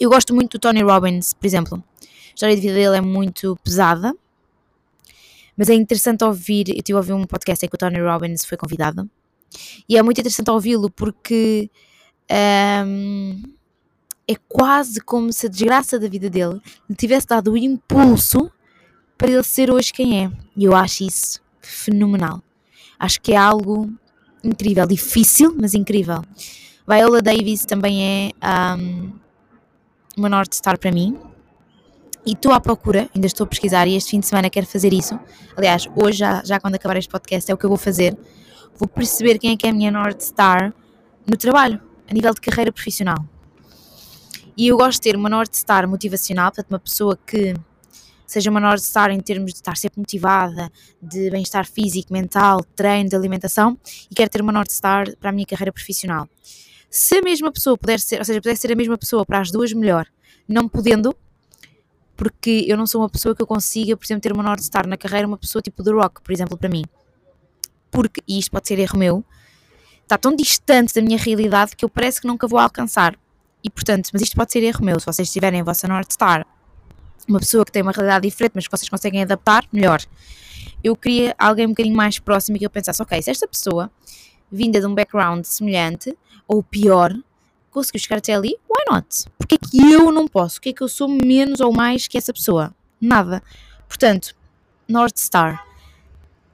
Eu 0.00 0.10
gosto 0.10 0.34
muito 0.34 0.58
do 0.58 0.60
Tony 0.60 0.82
Robbins, 0.82 1.34
por 1.34 1.46
exemplo. 1.46 1.84
A 2.02 2.34
história 2.34 2.54
de 2.54 2.60
vida 2.60 2.74
dele 2.74 2.96
é 2.96 3.00
muito 3.00 3.56
pesada, 3.64 4.14
mas 5.56 5.68
é 5.68 5.74
interessante 5.74 6.24
ouvir. 6.24 6.68
Eu 6.68 6.82
tive 6.82 6.94
a 6.94 6.98
ouvir 6.98 7.12
um 7.12 7.24
podcast 7.24 7.64
em 7.64 7.68
que 7.68 7.74
o 7.74 7.78
Tony 7.78 8.00
Robbins 8.00 8.44
foi 8.44 8.56
convidado, 8.56 9.10
e 9.88 9.96
é 9.96 10.02
muito 10.02 10.20
interessante 10.20 10.50
ouvi-lo 10.50 10.90
porque. 10.90 11.70
Um, 12.30 13.57
é 14.28 14.34
quase 14.46 15.00
como 15.00 15.32
se 15.32 15.46
a 15.46 15.48
desgraça 15.48 15.98
da 15.98 16.06
vida 16.06 16.28
dele 16.28 16.60
lhe 16.88 16.94
tivesse 16.94 17.26
dado 17.26 17.52
o 17.52 17.56
impulso 17.56 18.50
para 19.16 19.30
ele 19.30 19.42
ser 19.42 19.70
hoje 19.70 19.92
quem 19.92 20.24
é. 20.24 20.30
E 20.54 20.64
eu 20.64 20.76
acho 20.76 21.04
isso 21.04 21.40
fenomenal. 21.60 22.42
Acho 22.98 23.20
que 23.20 23.32
é 23.32 23.36
algo 23.36 23.90
incrível, 24.44 24.86
difícil, 24.86 25.56
mas 25.58 25.74
incrível. 25.74 26.22
Viola 26.86 27.22
Davis 27.22 27.64
também 27.64 28.04
é 28.04 28.76
um, 28.76 29.12
uma 30.16 30.28
North 30.28 30.52
Star 30.52 30.78
para 30.78 30.92
mim. 30.92 31.18
E 32.26 32.32
estou 32.32 32.52
à 32.52 32.60
procura, 32.60 33.08
ainda 33.14 33.26
estou 33.26 33.44
a 33.44 33.46
pesquisar 33.46 33.86
e 33.86 33.96
este 33.96 34.10
fim 34.10 34.20
de 34.20 34.26
semana 34.26 34.50
quero 34.50 34.66
fazer 34.66 34.92
isso. 34.92 35.18
Aliás, 35.56 35.88
hoje, 35.96 36.18
já, 36.18 36.42
já 36.44 36.60
quando 36.60 36.74
acabar 36.74 36.96
este 36.98 37.08
podcast, 37.10 37.50
é 37.50 37.54
o 37.54 37.56
que 37.56 37.64
eu 37.64 37.70
vou 37.70 37.78
fazer. 37.78 38.16
Vou 38.76 38.86
perceber 38.86 39.38
quem 39.38 39.52
é 39.52 39.56
que 39.56 39.66
é 39.66 39.70
a 39.70 39.72
minha 39.72 39.90
North 39.90 40.20
Star 40.20 40.74
no 41.26 41.36
trabalho, 41.36 41.80
a 42.08 42.12
nível 42.12 42.34
de 42.34 42.40
carreira 42.40 42.70
profissional. 42.70 43.24
E 44.58 44.66
eu 44.66 44.76
gosto 44.76 44.94
de 44.94 45.02
ter 45.02 45.14
uma 45.14 45.28
North 45.28 45.54
Star 45.54 45.88
motivacional, 45.88 46.50
portanto, 46.50 46.72
uma 46.72 46.80
pessoa 46.80 47.16
que 47.16 47.54
seja 48.26 48.50
uma 48.50 48.58
North 48.58 48.82
Star 48.82 49.12
em 49.12 49.20
termos 49.20 49.52
de 49.52 49.58
estar 49.58 49.76
sempre 49.76 50.00
motivada, 50.00 50.68
de 51.00 51.30
bem-estar 51.30 51.64
físico, 51.64 52.12
mental, 52.12 52.64
treino, 52.74 53.08
de 53.08 53.14
alimentação, 53.14 53.78
e 54.10 54.14
quero 54.16 54.28
ter 54.28 54.42
uma 54.42 54.50
North 54.50 54.72
Star 54.72 55.16
para 55.18 55.30
a 55.30 55.32
minha 55.32 55.46
carreira 55.46 55.72
profissional. 55.72 56.28
Se 56.90 57.18
a 57.18 57.22
mesma 57.22 57.52
pessoa 57.52 57.78
puder 57.78 58.00
ser, 58.00 58.18
ou 58.18 58.24
seja, 58.24 58.40
puder 58.40 58.56
ser 58.56 58.72
a 58.72 58.74
mesma 58.74 58.98
pessoa 58.98 59.24
para 59.24 59.38
as 59.38 59.52
duas, 59.52 59.72
melhor. 59.72 60.08
Não 60.48 60.68
podendo, 60.68 61.16
porque 62.16 62.64
eu 62.66 62.76
não 62.76 62.84
sou 62.84 63.00
uma 63.00 63.08
pessoa 63.08 63.36
que 63.36 63.42
eu 63.42 63.46
consiga, 63.46 63.96
por 63.96 64.04
exemplo, 64.04 64.22
ter 64.22 64.32
uma 64.32 64.42
North 64.42 64.62
Star 64.62 64.88
na 64.88 64.96
carreira, 64.96 65.28
uma 65.28 65.38
pessoa 65.38 65.62
tipo 65.62 65.84
The 65.84 65.92
Rock, 65.92 66.20
por 66.20 66.32
exemplo, 66.32 66.58
para 66.58 66.68
mim. 66.68 66.84
Porque, 67.92 68.20
e 68.26 68.40
isto 68.40 68.50
pode 68.50 68.66
ser 68.66 68.80
erro 68.80 68.98
meu, 68.98 69.24
está 70.02 70.18
tão 70.18 70.34
distante 70.34 70.92
da 70.92 71.00
minha 71.00 71.16
realidade 71.16 71.76
que 71.76 71.84
eu 71.84 71.88
parece 71.88 72.20
que 72.20 72.26
nunca 72.26 72.48
vou 72.48 72.58
alcançar. 72.58 73.16
E 73.62 73.70
portanto, 73.70 74.10
mas 74.12 74.22
isto 74.22 74.36
pode 74.36 74.52
ser 74.52 74.62
erro 74.62 74.84
meu, 74.84 74.98
se 75.00 75.06
vocês 75.06 75.30
tiverem 75.30 75.60
a 75.60 75.64
vossa 75.64 75.88
North 75.88 76.12
Star, 76.12 76.46
uma 77.28 77.38
pessoa 77.38 77.64
que 77.64 77.72
tem 77.72 77.82
uma 77.82 77.92
realidade 77.92 78.28
diferente, 78.28 78.52
mas 78.54 78.66
que 78.66 78.70
vocês 78.70 78.88
conseguem 78.88 79.22
adaptar, 79.22 79.64
melhor. 79.72 80.00
Eu 80.82 80.96
queria 80.96 81.34
alguém 81.38 81.66
um 81.66 81.70
bocadinho 81.70 81.96
mais 81.96 82.18
próximo 82.18 82.56
e 82.56 82.60
que 82.60 82.66
eu 82.66 82.70
pensasse, 82.70 83.02
ok, 83.02 83.20
se 83.20 83.30
esta 83.30 83.46
pessoa, 83.46 83.90
vinda 84.50 84.80
de 84.80 84.86
um 84.86 84.94
background 84.94 85.44
semelhante, 85.44 86.16
ou 86.46 86.62
pior, 86.62 87.12
conseguiu 87.70 88.00
chegar 88.00 88.16
até 88.16 88.34
ali, 88.34 88.56
why 88.68 88.94
not? 88.94 89.26
Porque 89.36 89.56
é 89.56 89.58
que 89.58 89.92
eu 89.92 90.10
não 90.10 90.26
posso? 90.26 90.56
Porque 90.56 90.70
é 90.70 90.72
que 90.72 90.82
eu 90.82 90.88
sou 90.88 91.08
menos 91.08 91.60
ou 91.60 91.72
mais 91.72 92.08
que 92.08 92.16
essa 92.16 92.32
pessoa? 92.32 92.74
Nada. 93.00 93.42
Portanto, 93.86 94.34
North 94.88 95.18
Star. 95.18 95.64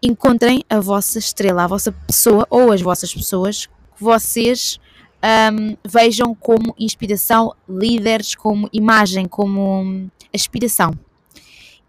Encontrem 0.02 0.64
a 0.68 0.80
vossa 0.80 1.18
estrela, 1.18 1.64
a 1.64 1.66
vossa 1.66 1.92
pessoa 1.92 2.46
ou 2.50 2.72
as 2.72 2.82
vossas 2.82 3.14
pessoas 3.14 3.66
que 3.66 4.02
vocês 4.02 4.78
um, 5.24 5.76
vejam 5.86 6.34
como 6.34 6.74
inspiração 6.78 7.54
líderes, 7.68 8.34
como 8.34 8.68
imagem, 8.72 9.26
como 9.26 10.10
aspiração. 10.32 10.92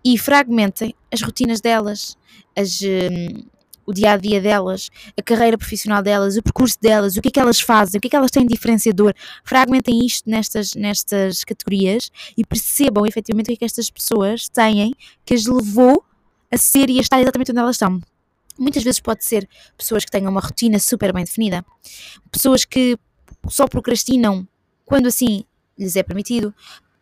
E 0.03 0.17
fragmentem 0.17 0.95
as 1.11 1.21
rotinas 1.21 1.59
delas, 1.59 2.17
as, 2.55 2.81
um, 2.81 3.43
o 3.85 3.93
dia 3.93 4.11
a 4.11 4.17
dia 4.17 4.39
delas, 4.39 4.89
a 5.17 5.21
carreira 5.21 5.57
profissional 5.57 6.01
delas, 6.01 6.37
o 6.37 6.43
percurso 6.43 6.77
delas, 6.79 7.17
o 7.17 7.21
que 7.21 7.27
é 7.27 7.31
que 7.31 7.39
elas 7.39 7.59
fazem, 7.59 7.97
o 7.97 8.01
que 8.01 8.07
é 8.07 8.09
que 8.11 8.15
elas 8.15 8.31
têm 8.31 8.45
diferenciador. 8.45 9.13
Fragmentem 9.43 10.05
isto 10.05 10.29
nestas, 10.29 10.73
nestas 10.73 11.43
categorias 11.43 12.09
e 12.37 12.45
percebam 12.45 13.05
efetivamente 13.05 13.47
o 13.47 13.49
que 13.49 13.53
é 13.53 13.57
que 13.57 13.65
estas 13.65 13.89
pessoas 13.89 14.47
têm 14.47 14.93
que 15.25 15.33
as 15.33 15.45
levou 15.45 16.03
a 16.51 16.57
ser 16.57 16.89
e 16.89 16.99
a 16.99 17.01
estar 17.01 17.19
exatamente 17.19 17.51
onde 17.51 17.59
elas 17.59 17.75
estão. 17.75 17.99
Muitas 18.57 18.83
vezes 18.83 19.01
pode 19.01 19.25
ser 19.25 19.49
pessoas 19.77 20.05
que 20.05 20.11
tenham 20.11 20.31
uma 20.31 20.39
rotina 20.39 20.79
super 20.79 21.11
bem 21.11 21.25
definida, 21.25 21.65
pessoas 22.31 22.63
que 22.63 22.97
só 23.49 23.67
procrastinam 23.67 24.47
quando 24.85 25.07
assim 25.07 25.43
lhes 25.77 25.95
é 25.95 26.03
permitido, 26.03 26.53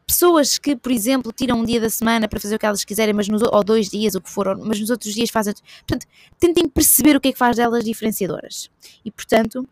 pessoas 0.06 0.58
que, 0.58 0.76
por 0.76 0.92
exemplo, 0.92 1.32
tiram 1.32 1.60
um 1.60 1.66
dia 1.66 1.80
da 1.80 1.90
semana 1.90 2.28
para 2.28 2.40
fazer 2.40 2.56
o 2.56 2.60
que 2.60 2.66
elas 2.66 2.84
quiserem, 2.84 3.14
mas 3.14 3.28
nos, 3.28 3.42
ou 3.42 3.64
dois 3.64 3.90
dias, 3.90 4.16
o 4.16 4.22
que 4.22 4.30
for, 4.30 4.58
mas 4.58 4.80
nos 4.80 4.90
outros 4.90 5.14
dias 5.14 5.30
fazem. 5.30 5.54
Portanto, 5.88 6.06
tentem 6.40 6.68
perceber 6.68 7.16
o 7.16 7.22
que 7.22 7.30
é 7.30 7.32
que 7.32 7.38
faz 7.38 7.58
delas 7.58 7.84
diferenciadoras. 7.84 8.70
E, 9.04 9.12
portanto, 9.12 9.68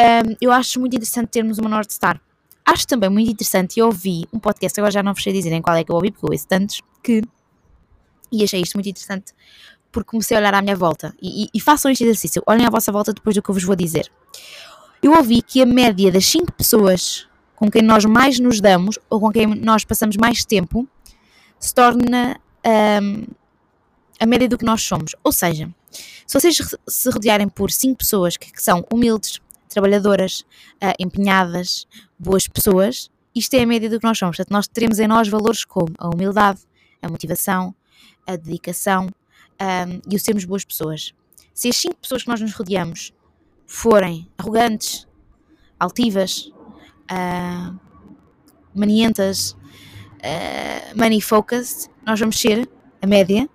um, 0.00 0.36
eu 0.40 0.52
acho 0.52 0.80
muito 0.80 0.94
interessante 0.94 1.28
termos 1.28 1.58
uma 1.58 1.68
North 1.68 1.90
Star. 1.90 2.20
Acho 2.64 2.86
também 2.86 3.10
muito 3.10 3.30
interessante, 3.30 3.78
e 3.78 3.82
ouvi 3.82 4.26
um 4.32 4.38
podcast, 4.38 4.78
agora 4.80 4.90
já 4.90 5.02
não 5.02 5.12
vos 5.12 5.22
sei 5.22 5.32
dizer 5.32 5.52
em 5.52 5.62
qual 5.62 5.76
é 5.76 5.84
que 5.84 5.90
eu 5.90 5.96
ouvi, 5.96 6.10
porque 6.10 6.26
eu 6.26 6.30
ouço 6.30 6.46
tantos, 6.46 6.80
que. 7.02 7.22
E 8.32 8.42
achei 8.42 8.60
isto 8.60 8.74
muito 8.74 8.88
interessante, 8.88 9.32
porque 9.92 10.10
comecei 10.10 10.36
a 10.36 10.40
olhar 10.40 10.54
à 10.54 10.62
minha 10.62 10.74
volta. 10.74 11.14
E, 11.22 11.44
e, 11.44 11.48
e 11.54 11.60
façam 11.60 11.90
este 11.90 12.04
exercício, 12.04 12.42
olhem 12.46 12.66
à 12.66 12.70
vossa 12.70 12.90
volta 12.90 13.12
depois 13.12 13.36
do 13.36 13.42
que 13.42 13.50
eu 13.50 13.54
vos 13.54 13.62
vou 13.62 13.76
dizer. 13.76 14.10
Eu 15.04 15.12
ouvi 15.12 15.42
que 15.42 15.60
a 15.60 15.66
média 15.66 16.10
das 16.10 16.24
5 16.24 16.50
pessoas 16.54 17.28
com 17.54 17.70
quem 17.70 17.82
nós 17.82 18.06
mais 18.06 18.40
nos 18.40 18.58
damos 18.58 18.98
ou 19.10 19.20
com 19.20 19.30
quem 19.30 19.46
nós 19.46 19.84
passamos 19.84 20.16
mais 20.16 20.46
tempo 20.46 20.88
se 21.60 21.74
torna 21.74 22.40
um, 23.02 23.26
a 24.18 24.24
média 24.24 24.48
do 24.48 24.56
que 24.56 24.64
nós 24.64 24.82
somos. 24.82 25.14
Ou 25.22 25.30
seja, 25.30 25.68
se 25.90 26.40
vocês 26.40 26.56
se 26.88 27.10
rodearem 27.10 27.50
por 27.50 27.70
5 27.70 27.98
pessoas 27.98 28.38
que, 28.38 28.50
que, 28.50 28.62
são 28.62 28.82
humildes, 28.90 29.42
trabalhadoras, 29.68 30.40
uh, 30.82 30.94
empenhadas, 30.98 31.86
boas 32.18 32.48
pessoas, 32.48 33.10
isto 33.34 33.52
é 33.52 33.60
a 33.60 33.66
média 33.66 33.90
do 33.90 34.00
que 34.00 34.06
nós 34.06 34.16
somos. 34.16 34.38
Portanto, 34.38 34.54
nós 34.54 34.66
teremos 34.66 34.98
em 34.98 35.06
nós 35.06 35.28
valores 35.28 35.66
como 35.66 35.92
a 35.98 36.08
humildade, 36.08 36.60
a 37.02 37.10
motivação, 37.10 37.74
a 38.26 38.36
dedicação 38.36 39.10
um, 39.60 40.00
e 40.10 40.16
o 40.16 40.18
sermos 40.18 40.46
boas 40.46 40.64
pessoas. 40.64 41.12
Se 41.52 41.68
as 41.68 41.76
5 41.76 41.96
pessoas 41.96 42.22
que 42.22 42.28
nós 42.30 42.40
nos 42.40 42.54
rodeamos 42.54 43.12
forem 43.66 44.28
arrogantes, 44.38 45.06
altivas, 45.78 46.50
uh, 47.10 47.78
manientas, 48.74 49.52
uh, 49.52 50.98
money 50.98 51.20
focused, 51.20 51.90
nós 52.06 52.18
vamos 52.18 52.40
ser 52.40 52.68
a 53.00 53.06
média, 53.06 53.48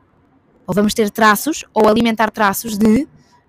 ou 0.66 0.74
vamos 0.74 0.94
ter 0.94 1.10
traços, 1.10 1.66
ou 1.74 1.88
alimentar 1.88 2.30
traços 2.32 2.78
de 2.78 3.08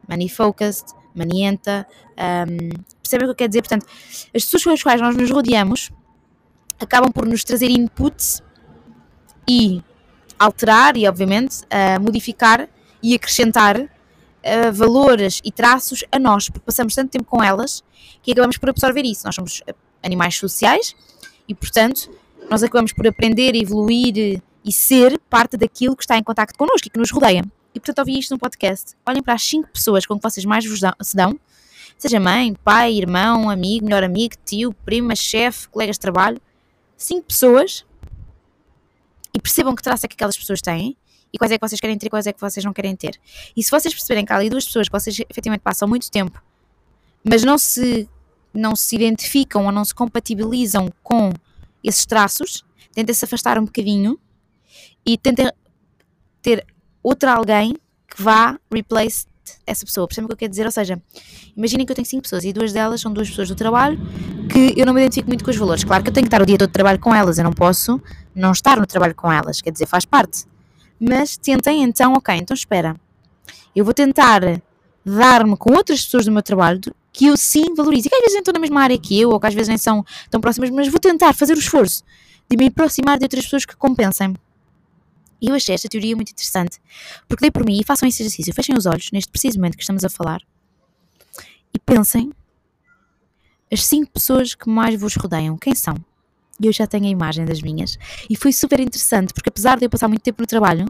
money 0.09 0.29
focused, 0.29 0.95
manienta. 1.15 1.87
Um, 2.19 2.69
percebem 3.03 3.27
o 3.27 3.29
que 3.29 3.31
eu 3.31 3.35
quero 3.35 3.49
dizer? 3.51 3.63
Portanto, 3.63 3.87
as 4.35 4.45
pessoas 4.45 4.65
com 4.65 4.71
as 4.71 4.83
quais 4.83 5.01
nós 5.01 5.17
nos 5.17 5.31
rodeamos 5.31 5.91
acabam 6.79 7.13
por 7.13 7.27
nos 7.27 7.45
trazer 7.45 7.71
inputs 7.71 8.43
e 9.49 9.83
alterar 10.39 10.97
e, 10.97 11.07
obviamente, 11.07 11.63
uh, 11.65 12.01
modificar 12.01 12.69
e 13.03 13.15
acrescentar 13.15 13.89
uh, 14.45 14.73
valores 14.73 15.41
e 15.45 15.51
traços 15.51 16.05
a 16.11 16.19
nós, 16.19 16.49
porque 16.49 16.65
passamos 16.65 16.95
tanto 16.95 17.11
tempo 17.11 17.25
com 17.25 17.43
elas 17.43 17.83
que 18.23 18.33
acabamos 18.33 18.59
por 18.59 18.71
absorver 18.71 19.03
isso. 19.03 19.23
Nós 19.25 19.35
somos 19.35 19.63
animais 20.03 20.37
sociais 20.37 20.95
e, 21.49 21.55
portanto, 21.55 22.11
nós 22.51 22.63
acabamos 22.63 22.93
por 22.93 23.07
aprender, 23.07 23.55
evoluir 23.55 24.43
e 24.65 24.73
ser 24.73 25.19
parte 25.31 25.57
daquilo 25.57 25.97
que 25.97 26.03
está 26.03 26.17
em 26.19 26.23
contato 26.23 26.57
connosco 26.57 26.87
e 26.87 26.91
que 26.91 26.99
nos 26.99 27.11
rodeia. 27.11 27.45
E, 27.75 27.81
portanto, 27.81 28.01
ouvi 28.01 28.19
isto 28.19 28.33
no 28.33 28.39
podcast. 28.39 28.97
Olhem 29.07 29.23
para 29.23 29.35
as 29.35 29.43
5 29.43 29.69
pessoas 29.69 30.05
com 30.05 30.17
que 30.17 30.23
vocês 30.23 30.45
mais 30.45 30.67
vos 30.67 30.81
dão, 30.81 30.93
se 31.01 31.17
dão, 31.17 31.39
seja 31.97 32.19
mãe, 32.19 32.55
pai, 32.65 32.95
irmão, 32.95 33.49
amigo, 33.49 33.85
melhor 33.85 34.03
amigo, 34.03 34.35
tio, 34.45 34.75
prima, 34.85 35.15
chefe, 35.15 35.69
colegas 35.69 35.97
de 35.97 36.01
trabalho. 36.01 36.41
5 36.97 37.23
pessoas 37.27 37.85
e 39.33 39.41
percebam 39.41 39.75
que 39.75 39.83
traço 39.83 40.05
é 40.05 40.09
que 40.09 40.15
aquelas 40.15 40.37
pessoas 40.37 40.61
têm 40.61 40.97
e 41.33 41.39
quais 41.39 41.53
é 41.53 41.59
que 41.59 41.67
vocês 41.67 41.81
querem 41.81 41.97
ter 41.97 42.07
e 42.07 42.11
quais 42.11 42.27
é 42.27 42.33
que 42.33 42.41
vocês 42.41 42.65
não 42.65 42.73
querem 42.73 42.95
ter. 42.97 43.19
E 43.57 43.63
se 43.63 43.71
vocês 43.71 43.95
perceberem 43.95 44.25
que 44.25 44.33
há 44.33 44.37
ali 44.37 44.51
duas 44.51 44.65
pessoas 44.65 44.89
que 44.89 44.93
vocês 44.93 45.21
efetivamente 45.29 45.63
passam 45.63 45.89
muito 45.89 46.11
tempo, 46.11 46.43
mas 47.25 47.43
não 47.43 47.59
se 47.59 48.09
não 48.53 48.75
se 48.75 48.97
identificam 48.97 49.67
ou 49.67 49.73
não 49.73 49.85
se 49.85 49.95
compatibilizam 49.95 50.91
com 51.05 51.33
esses 51.85 52.05
traços, 52.05 52.65
tentem 52.93 53.15
se 53.15 53.25
afastar 53.25 53.59
um 53.59 53.65
bocadinho 53.65 54.19
e 55.07 55.17
tentem 55.17 55.49
ter 56.43 56.67
outra 57.03 57.35
alguém 57.35 57.77
que 58.09 58.21
vá 58.21 58.59
replace 58.73 59.27
essa 59.67 59.85
pessoa. 59.85 60.07
Percebem 60.07 60.27
o 60.27 60.29
que 60.29 60.35
eu 60.35 60.39
quero 60.39 60.51
dizer? 60.51 60.67
Ou 60.67 60.73
seja, 60.73 61.01
imaginem 61.57 61.87
que 61.87 61.93
eu 61.93 61.97
tenho 61.97 62.07
cinco 62.07 62.23
pessoas 62.23 62.45
e 62.45 62.53
duas 62.53 62.73
delas 62.73 63.01
são 63.01 63.13
duas 63.13 63.29
pessoas 63.29 63.49
do 63.49 63.55
trabalho 63.55 63.99
que 64.53 64.75
eu 64.77 64.85
não 64.85 64.93
me 64.93 65.01
identifico 65.01 65.29
muito 65.29 65.45
com 65.45 65.51
os 65.51 65.57
valores. 65.57 65.85
Claro 65.85 66.03
que 66.03 66.11
eu 66.11 66.15
tenho 66.15 66.25
que 66.25 66.29
estar 66.29 66.43
o 66.43 66.47
dia 66.47 66.59
todo 66.59 66.69
de 66.69 66.73
trabalho 66.73 66.99
com 66.99 67.15
elas, 67.15 67.39
eu 67.39 67.45
não 67.45 67.53
posso 67.53 68.01
não 68.35 68.51
estar 68.53 68.79
no 68.79 68.87
trabalho 68.87 69.15
com 69.15 69.31
elas, 69.31 69.61
quer 69.61 69.71
dizer, 69.71 69.87
faz 69.87 70.05
parte. 70.05 70.45
Mas 71.01 71.37
tentem 71.37 71.83
então, 71.83 72.13
ok, 72.13 72.35
então 72.37 72.55
espera. 72.55 72.95
Eu 73.75 73.85
vou 73.85 73.95
tentar 73.95 74.43
dar-me 75.05 75.57
com 75.57 75.73
outras 75.73 76.05
pessoas 76.05 76.27
do 76.27 76.33
meu 76.33 76.43
trabalho 76.43 76.81
que 77.13 77.27
eu 77.27 77.37
sim 77.37 77.75
valorizo. 77.75 78.07
E 78.07 78.11
que 78.11 78.15
às 78.15 78.21
vezes 78.21 78.35
nem 78.35 78.41
estão 78.41 78.53
na 78.53 78.61
mesma 78.61 78.83
área 78.83 78.99
que 78.99 79.19
eu, 79.19 79.31
ou 79.31 79.41
que 79.41 79.47
às 79.47 79.55
vezes 79.55 79.69
nem 79.69 79.79
são 79.79 80.05
tão 80.31 80.41
próximas, 80.41 80.71
mas 80.71 80.89
vou 80.89 81.01
tentar 81.01 81.33
fazer 81.33 81.55
o 81.55 81.59
esforço 81.59 82.05
de 82.49 82.57
me 82.57 82.67
aproximar 82.67 83.19
de 83.19 83.25
outras 83.25 83.45
pessoas 83.45 83.65
que 83.65 83.77
compensem. 83.77 84.35
E 85.41 85.49
eu 85.49 85.55
achei 85.55 85.75
esta 85.75 85.89
teoria 85.89 86.15
muito 86.15 86.33
interessante, 86.33 86.79
porque 87.27 87.43
dei 87.43 87.51
por 87.51 87.65
mim 87.65 87.81
e 87.81 87.85
façam 87.85 88.07
esse 88.07 88.23
exercício, 88.23 88.53
fechem 88.53 88.77
os 88.77 88.85
olhos 88.85 89.11
neste 89.11 89.31
preciso 89.31 89.57
momento 89.57 89.77
que 89.77 89.83
estamos 89.83 90.05
a 90.05 90.11
falar 90.11 90.43
e 91.73 91.79
pensem 91.79 92.31
as 93.73 93.85
cinco 93.87 94.11
pessoas 94.11 94.55
que 94.55 94.69
mais 94.69 95.01
vos 95.01 95.15
rodeiam, 95.15 95.57
quem 95.57 95.75
são? 95.75 95.95
E 96.61 96.67
eu 96.67 96.73
já 96.73 96.87
tenho 96.87 97.07
a 97.07 97.09
imagem 97.09 97.45
das 97.45 97.63
minhas. 97.63 97.97
E 98.29 98.37
foi 98.37 98.53
super 98.53 98.79
interessante, 98.79 99.33
porque 99.33 99.49
apesar 99.49 99.79
de 99.79 99.87
eu 99.87 99.91
passar 99.91 100.09
muito 100.09 100.23
tempo 100.23 100.43
no 100.43 100.47
trabalho, 100.47 100.87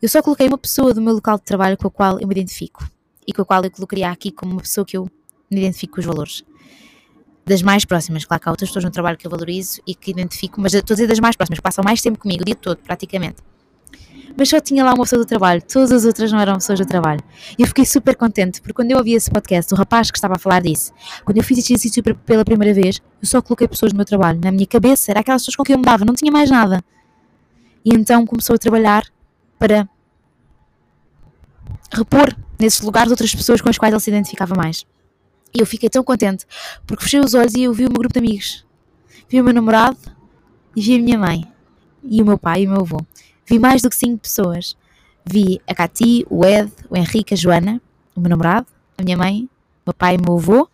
eu 0.00 0.08
só 0.08 0.22
coloquei 0.22 0.48
uma 0.48 0.58
pessoa 0.58 0.92
do 0.94 1.00
meu 1.00 1.14
local 1.14 1.36
de 1.36 1.44
trabalho 1.44 1.76
com 1.76 1.86
a 1.86 1.90
qual 1.90 2.18
eu 2.18 2.26
me 2.26 2.34
identifico 2.34 2.84
e 3.26 3.32
com 3.32 3.42
a 3.42 3.44
qual 3.44 3.62
eu 3.62 3.70
colocaria 3.70 4.10
aqui 4.10 4.32
como 4.32 4.52
uma 4.52 4.60
pessoa 4.60 4.84
que 4.84 4.96
eu 4.96 5.08
me 5.50 5.60
identifico 5.60 5.94
com 5.94 6.00
os 6.00 6.06
valores. 6.06 6.42
Das 7.44 7.60
mais 7.60 7.84
próximas, 7.84 8.24
claro 8.24 8.42
que 8.42 8.48
há 8.48 8.52
outras 8.52 8.70
pessoas 8.70 8.84
no 8.84 8.90
trabalho 8.90 9.18
que 9.18 9.26
eu 9.26 9.30
valorizo 9.30 9.80
e 9.86 9.94
que 9.94 10.10
identifico, 10.10 10.60
mas 10.60 10.74
estou 10.74 10.94
a 10.94 10.96
dizer 10.96 11.08
das 11.08 11.20
mais 11.20 11.36
próximas, 11.36 11.58
que 11.58 11.62
passam 11.62 11.84
mais 11.84 12.00
tempo 12.00 12.18
comigo 12.18 12.42
o 12.42 12.44
dia 12.44 12.54
todo, 12.54 12.78
praticamente. 12.78 13.36
Mas 14.36 14.48
só 14.48 14.60
tinha 14.60 14.84
lá 14.84 14.94
uma 14.94 15.04
pessoa 15.04 15.20
do 15.22 15.26
trabalho, 15.26 15.62
todas 15.62 15.92
as 15.92 16.04
outras 16.04 16.32
não 16.32 16.40
eram 16.40 16.54
pessoas 16.54 16.78
do 16.78 16.86
trabalho. 16.86 17.20
E 17.58 17.62
eu 17.62 17.68
fiquei 17.68 17.84
super 17.84 18.16
contente, 18.16 18.60
porque 18.60 18.72
quando 18.72 18.90
eu 18.90 18.98
ouvi 18.98 19.12
esse 19.12 19.30
podcast, 19.30 19.72
o 19.74 19.76
rapaz 19.76 20.10
que 20.10 20.16
estava 20.16 20.36
a 20.36 20.38
falar 20.38 20.60
disso, 20.62 20.92
quando 21.24 21.36
eu 21.36 21.44
fiz 21.44 21.58
exercício 21.58 22.02
pela 22.02 22.44
primeira 22.44 22.72
vez, 22.72 23.00
eu 23.20 23.28
só 23.28 23.42
coloquei 23.42 23.68
pessoas 23.68 23.92
do 23.92 23.96
meu 23.96 24.06
trabalho. 24.06 24.40
Na 24.42 24.50
minha 24.50 24.66
cabeça, 24.66 25.12
era 25.12 25.20
aquelas 25.20 25.42
pessoas 25.42 25.56
com 25.56 25.62
quem 25.64 25.74
eu 25.74 25.78
me 25.78 25.84
dava, 25.84 26.04
não 26.04 26.14
tinha 26.14 26.32
mais 26.32 26.50
nada. 26.50 26.82
E 27.84 27.94
então 27.94 28.24
começou 28.24 28.54
a 28.54 28.58
trabalhar 28.58 29.04
para 29.58 29.88
repor 31.92 32.34
nesses 32.58 32.80
lugares 32.80 33.10
outras 33.10 33.34
pessoas 33.34 33.60
com 33.60 33.68
as 33.68 33.76
quais 33.76 33.92
ele 33.92 34.00
se 34.00 34.10
identificava 34.10 34.54
mais. 34.54 34.86
E 35.54 35.60
eu 35.60 35.66
fiquei 35.66 35.90
tão 35.90 36.02
contente, 36.02 36.46
porque 36.86 37.04
fechei 37.04 37.20
os 37.20 37.34
olhos 37.34 37.54
e 37.54 37.64
eu 37.64 37.72
vi 37.74 37.84
o 37.84 37.88
meu 37.88 37.98
grupo 37.98 38.14
de 38.14 38.18
amigos. 38.18 38.64
Vi 39.28 39.40
o 39.40 39.44
meu 39.44 39.52
namorado 39.52 39.98
e 40.74 40.80
vi 40.80 40.96
a 40.96 41.02
minha 41.02 41.18
mãe, 41.18 41.46
e 42.02 42.22
o 42.22 42.24
meu 42.24 42.38
pai 42.38 42.62
e 42.62 42.66
o 42.66 42.70
meu 42.70 42.80
avô. 42.80 42.98
Vi 43.46 43.58
mais 43.58 43.82
do 43.82 43.90
que 43.90 43.96
cinco 43.96 44.18
pessoas. 44.18 44.76
Vi 45.24 45.60
a 45.66 45.74
Cati, 45.74 46.26
o 46.28 46.44
Ed, 46.44 46.72
o 46.88 46.96
Henrique, 46.96 47.34
a 47.34 47.36
Joana, 47.36 47.80
o 48.14 48.20
meu 48.20 48.30
namorado, 48.30 48.66
a 48.98 49.02
minha 49.02 49.16
mãe, 49.16 49.44
o 49.44 49.90
meu 49.90 49.94
pai 49.94 50.16
o 50.16 50.22
meu 50.22 50.36
avô 50.36 50.68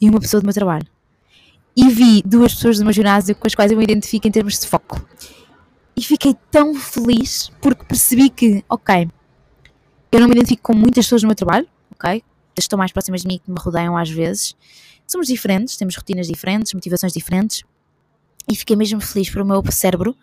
e 0.00 0.08
uma 0.08 0.20
pessoa 0.20 0.40
do 0.40 0.44
meu 0.44 0.54
trabalho. 0.54 0.86
E 1.76 1.88
vi 1.88 2.22
duas 2.22 2.54
pessoas 2.54 2.78
do 2.78 2.84
meu 2.84 2.92
ginásio 2.92 3.34
com 3.34 3.46
as 3.46 3.54
quais 3.54 3.70
eu 3.70 3.78
me 3.78 3.84
identifico 3.84 4.26
em 4.26 4.30
termos 4.30 4.58
de 4.58 4.66
foco. 4.66 5.00
E 5.96 6.02
fiquei 6.02 6.36
tão 6.50 6.74
feliz 6.74 7.50
porque 7.60 7.84
percebi 7.84 8.28
que, 8.28 8.64
ok, 8.68 9.08
eu 10.10 10.20
não 10.20 10.26
me 10.26 10.34
identifico 10.34 10.62
com 10.62 10.74
muitas 10.74 11.06
pessoas 11.06 11.22
no 11.22 11.28
meu 11.28 11.36
trabalho, 11.36 11.66
ok? 11.92 12.22
Estão 12.58 12.78
mais 12.78 12.92
próximas 12.92 13.22
de 13.22 13.28
mim 13.28 13.40
que 13.42 13.50
me 13.50 13.58
rodeiam 13.58 13.96
às 13.96 14.10
vezes. 14.10 14.54
Somos 15.06 15.26
diferentes, 15.26 15.76
temos 15.76 15.96
rotinas 15.96 16.26
diferentes, 16.26 16.74
motivações 16.74 17.12
diferentes. 17.12 17.62
E 18.50 18.54
fiquei 18.54 18.76
mesmo 18.76 19.00
feliz 19.00 19.30
para 19.30 19.42
o 19.42 19.46
meu 19.46 19.62
cérebro 19.70 20.16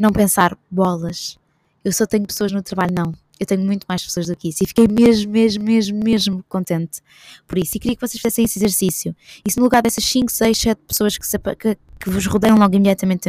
não 0.00 0.10
pensar, 0.10 0.56
bolas, 0.70 1.38
eu 1.84 1.92
só 1.92 2.06
tenho 2.06 2.26
pessoas 2.26 2.50
no 2.52 2.62
trabalho, 2.62 2.94
não. 2.94 3.14
Eu 3.38 3.46
tenho 3.46 3.60
muito 3.62 3.84
mais 3.88 4.02
pessoas 4.02 4.26
do 4.26 4.36
que 4.36 4.48
isso. 4.48 4.64
E 4.64 4.66
fiquei 4.66 4.86
mesmo, 4.88 5.30
mesmo, 5.30 5.64
mesmo, 5.64 6.00
mesmo 6.02 6.44
contente 6.48 7.00
por 7.46 7.58
isso. 7.58 7.76
E 7.76 7.80
queria 7.80 7.96
que 7.96 8.00
vocês 8.00 8.20
fizessem 8.20 8.44
esse 8.44 8.58
exercício. 8.58 9.14
E 9.46 9.50
se 9.50 9.58
no 9.58 9.64
lugar 9.64 9.82
dessas 9.82 10.04
5, 10.04 10.30
6, 10.30 10.58
7 10.58 10.80
pessoas 10.86 11.16
que, 11.16 11.26
se, 11.26 11.38
que, 11.38 11.76
que 11.98 12.10
vos 12.10 12.26
rodeiam 12.26 12.58
logo 12.58 12.74
imediatamente, 12.74 13.28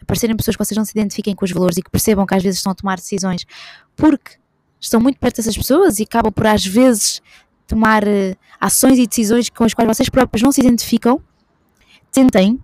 aparecerem 0.00 0.36
pessoas 0.36 0.56
que 0.56 0.64
vocês 0.64 0.76
não 0.76 0.84
se 0.84 0.92
identifiquem 0.92 1.34
com 1.34 1.44
os 1.44 1.50
valores 1.50 1.76
e 1.78 1.82
que 1.82 1.90
percebam 1.90 2.26
que 2.26 2.34
às 2.34 2.42
vezes 2.42 2.58
estão 2.58 2.72
a 2.72 2.74
tomar 2.74 2.96
decisões 2.96 3.44
porque 3.94 4.32
estão 4.80 5.00
muito 5.00 5.18
perto 5.18 5.36
dessas 5.36 5.56
pessoas 5.56 5.98
e 5.98 6.04
acabam 6.04 6.32
por 6.32 6.46
às 6.46 6.64
vezes 6.64 7.20
tomar 7.66 8.04
uh, 8.04 8.36
ações 8.60 8.98
e 8.98 9.06
decisões 9.06 9.50
com 9.50 9.64
as 9.64 9.74
quais 9.74 9.88
vocês 9.88 10.08
próprios 10.08 10.42
não 10.42 10.52
se 10.52 10.60
identificam, 10.60 11.20
tentem 12.12 12.58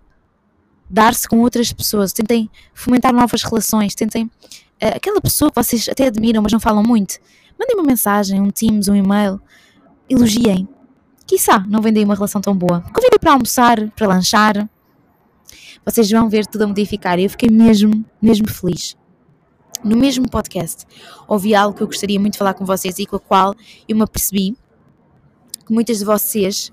dar-se 0.92 1.26
com 1.26 1.38
outras 1.40 1.72
pessoas, 1.72 2.12
tentem 2.12 2.50
fomentar 2.74 3.14
novas 3.14 3.42
relações, 3.42 3.94
tentem 3.94 4.24
uh, 4.26 4.96
aquela 4.96 5.22
pessoa 5.22 5.50
que 5.50 5.56
vocês 5.56 5.88
até 5.88 6.06
admiram, 6.06 6.42
mas 6.42 6.52
não 6.52 6.60
falam 6.60 6.82
muito, 6.82 7.18
mandem 7.58 7.74
uma 7.74 7.82
mensagem, 7.82 8.40
um 8.40 8.50
Teams, 8.50 8.88
um 8.88 8.94
e-mail, 8.94 9.40
elogiem. 10.08 10.68
Quiçá 11.26 11.64
não 11.66 11.80
vendem 11.80 12.04
uma 12.04 12.14
relação 12.14 12.42
tão 12.42 12.54
boa. 12.54 12.82
Convidem 12.92 13.18
para 13.18 13.32
almoçar, 13.32 13.90
para 13.92 14.06
lanchar. 14.06 14.68
Vocês 15.84 16.10
vão 16.10 16.28
ver 16.28 16.44
tudo 16.46 16.62
a 16.62 16.66
modificar. 16.66 17.18
Eu 17.18 17.30
fiquei 17.30 17.48
mesmo, 17.48 18.04
mesmo 18.20 18.48
feliz. 18.48 18.96
no 19.82 19.96
mesmo 19.96 20.28
podcast, 20.28 20.86
ouvi 21.26 21.54
algo 21.54 21.76
que 21.76 21.82
eu 21.82 21.86
gostaria 21.86 22.20
muito 22.20 22.34
de 22.34 22.38
falar 22.38 22.54
com 22.54 22.64
vocês 22.64 22.98
e 22.98 23.06
com 23.06 23.16
a 23.16 23.20
qual 23.20 23.54
eu 23.88 23.96
me 23.96 24.02
apercebi 24.02 24.54
que 25.66 25.72
muitas 25.72 25.98
de 25.98 26.04
vocês 26.04 26.70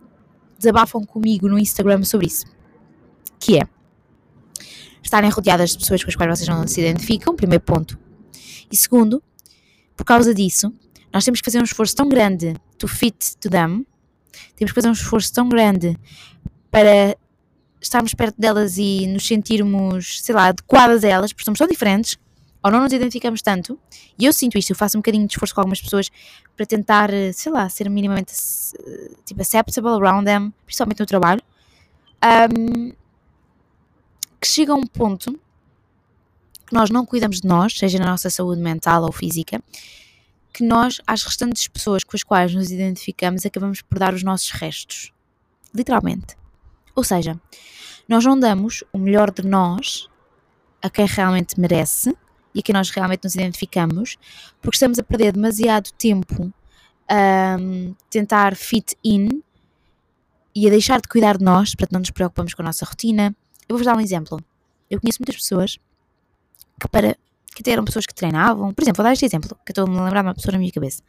desabafam 0.58 1.04
comigo 1.04 1.48
no 1.48 1.58
Instagram 1.58 2.04
sobre 2.04 2.28
isso. 2.28 2.46
Que 3.40 3.60
é 3.60 3.79
estarem 5.04 5.30
rodeadas 5.30 5.72
de 5.72 5.78
pessoas 5.78 6.04
com 6.04 6.10
as 6.10 6.16
quais 6.16 6.40
vocês 6.40 6.48
não 6.48 6.68
se 6.68 6.82
identificam, 6.82 7.36
primeiro 7.36 7.64
ponto. 7.64 7.98
E 8.72 8.78
segundo, 8.78 9.22
por 9.96 10.04
causa 10.04 10.34
disso, 10.34 10.74
nós 11.12 11.26
temos 11.26 11.42
que 11.42 11.46
fazer 11.46 11.60
um 11.60 11.64
esforço 11.64 11.96
tão 11.96 12.08
grande 12.08 12.56
to 12.78 12.88
fit 12.88 13.36
to 13.38 13.50
them, 13.50 13.86
temos 14.56 14.72
que 14.72 14.76
fazer 14.76 14.90
um 14.90 14.94
esforço 14.94 15.34
tão 15.34 15.50
grande 15.50 15.98
para 16.72 17.18
estarmos 17.82 18.14
perto 18.14 18.40
delas 18.40 18.78
e 18.78 19.08
nos 19.08 19.26
sentirmos, 19.26 20.22
sei 20.22 20.36
lá, 20.36 20.48
adequadas 20.48 21.04
a 21.04 21.08
elas, 21.08 21.34
porque 21.34 21.46
somos 21.46 21.58
tão 21.58 21.68
diferentes, 21.68 22.18
ou 22.62 22.70
não 22.70 22.82
nos 22.82 22.92
identificamos 22.92 23.42
tanto, 23.42 23.80
e 24.18 24.26
eu 24.26 24.34
sinto 24.34 24.58
isto, 24.58 24.72
eu 24.72 24.76
faço 24.76 24.98
um 24.98 25.00
bocadinho 25.00 25.26
de 25.26 25.34
esforço 25.34 25.56
com 25.56 25.62
algumas 25.62 25.82
pessoas 25.82 26.10
para 26.56 26.66
tentar, 26.66 27.10
sei 27.34 27.52
lá, 27.52 27.70
ser 27.70 27.90
minimamente 27.90 28.34
tipo 29.26 29.42
acceptable 29.42 29.92
around 29.92 30.26
them, 30.26 30.54
principalmente 30.66 31.00
no 31.00 31.06
trabalho, 31.06 31.42
um, 32.54 32.92
que 34.40 34.48
chega 34.48 34.74
a 34.74 34.76
um 34.76 34.86
ponto 34.86 35.40
que 36.66 36.74
nós 36.74 36.90
não 36.90 37.06
cuidamos 37.06 37.42
de 37.42 37.48
nós, 37.48 37.78
seja 37.78 37.98
na 37.98 38.06
nossa 38.06 38.30
saúde 38.30 38.62
mental 38.62 39.04
ou 39.04 39.12
física, 39.12 39.62
que 40.54 40.64
nós, 40.64 41.02
às 41.06 41.24
restantes 41.24 41.68
pessoas 41.68 42.04
com 42.04 42.16
as 42.16 42.24
quais 42.24 42.54
nos 42.54 42.72
identificamos, 42.72 43.46
acabamos 43.46 43.82
por 43.82 43.98
dar 43.98 44.14
os 44.14 44.24
nossos 44.24 44.52
restos. 44.52 45.12
Literalmente. 45.74 46.36
Ou 46.96 47.04
seja, 47.04 47.40
nós 48.08 48.26
não 48.26 48.40
damos 48.40 48.84
o 48.92 48.98
melhor 48.98 49.32
de 49.32 49.46
nós 49.46 50.10
a 50.82 50.90
quem 50.90 51.06
realmente 51.06 51.60
merece 51.60 52.16
e 52.54 52.60
a 52.60 52.64
quem 52.64 52.74
nós 52.74 52.90
realmente 52.90 53.24
nos 53.24 53.36
identificamos, 53.36 54.18
porque 54.62 54.76
estamos 54.76 55.00
a 55.00 55.04
perder 55.04 55.34
demasiado 55.34 55.92
tempo 55.94 56.52
a 57.08 57.58
um, 57.60 57.96
tentar 58.10 58.56
fit 58.56 58.96
in 59.04 59.42
e 60.56 60.68
a 60.68 60.70
deixar 60.70 61.00
de 61.02 61.08
cuidar 61.08 61.38
de 61.38 61.44
nós, 61.44 61.74
para 61.76 61.88
não 61.92 62.00
nos 62.00 62.12
preocupamos 62.12 62.54
com 62.54 62.62
a 62.62 62.66
nossa 62.66 62.86
rotina. 62.86 63.36
Eu 63.70 63.76
vou-vos 63.76 63.86
dar 63.86 63.96
um 63.96 64.02
exemplo. 64.02 64.44
Eu 64.90 65.00
conheço 65.00 65.20
muitas 65.22 65.36
pessoas 65.36 65.78
que 66.80 66.88
para 66.88 67.16
que 67.56 67.70
eram 67.70 67.86
pessoas 67.86 68.06
que 68.06 68.16
treinavam, 68.16 68.74
por 68.74 68.82
exemplo, 68.82 68.98
vou 68.98 69.04
dar 69.04 69.14
este 69.14 69.26
exemplo, 69.26 69.56
que 69.64 69.72
estou 69.72 69.86
a 69.86 69.88
me 69.88 70.00
lembrar 70.00 70.22
de 70.22 70.28
uma 70.28 70.34
pessoa 70.34 70.54
na 70.54 70.58
minha 70.58 70.72
cabeça. 70.72 71.04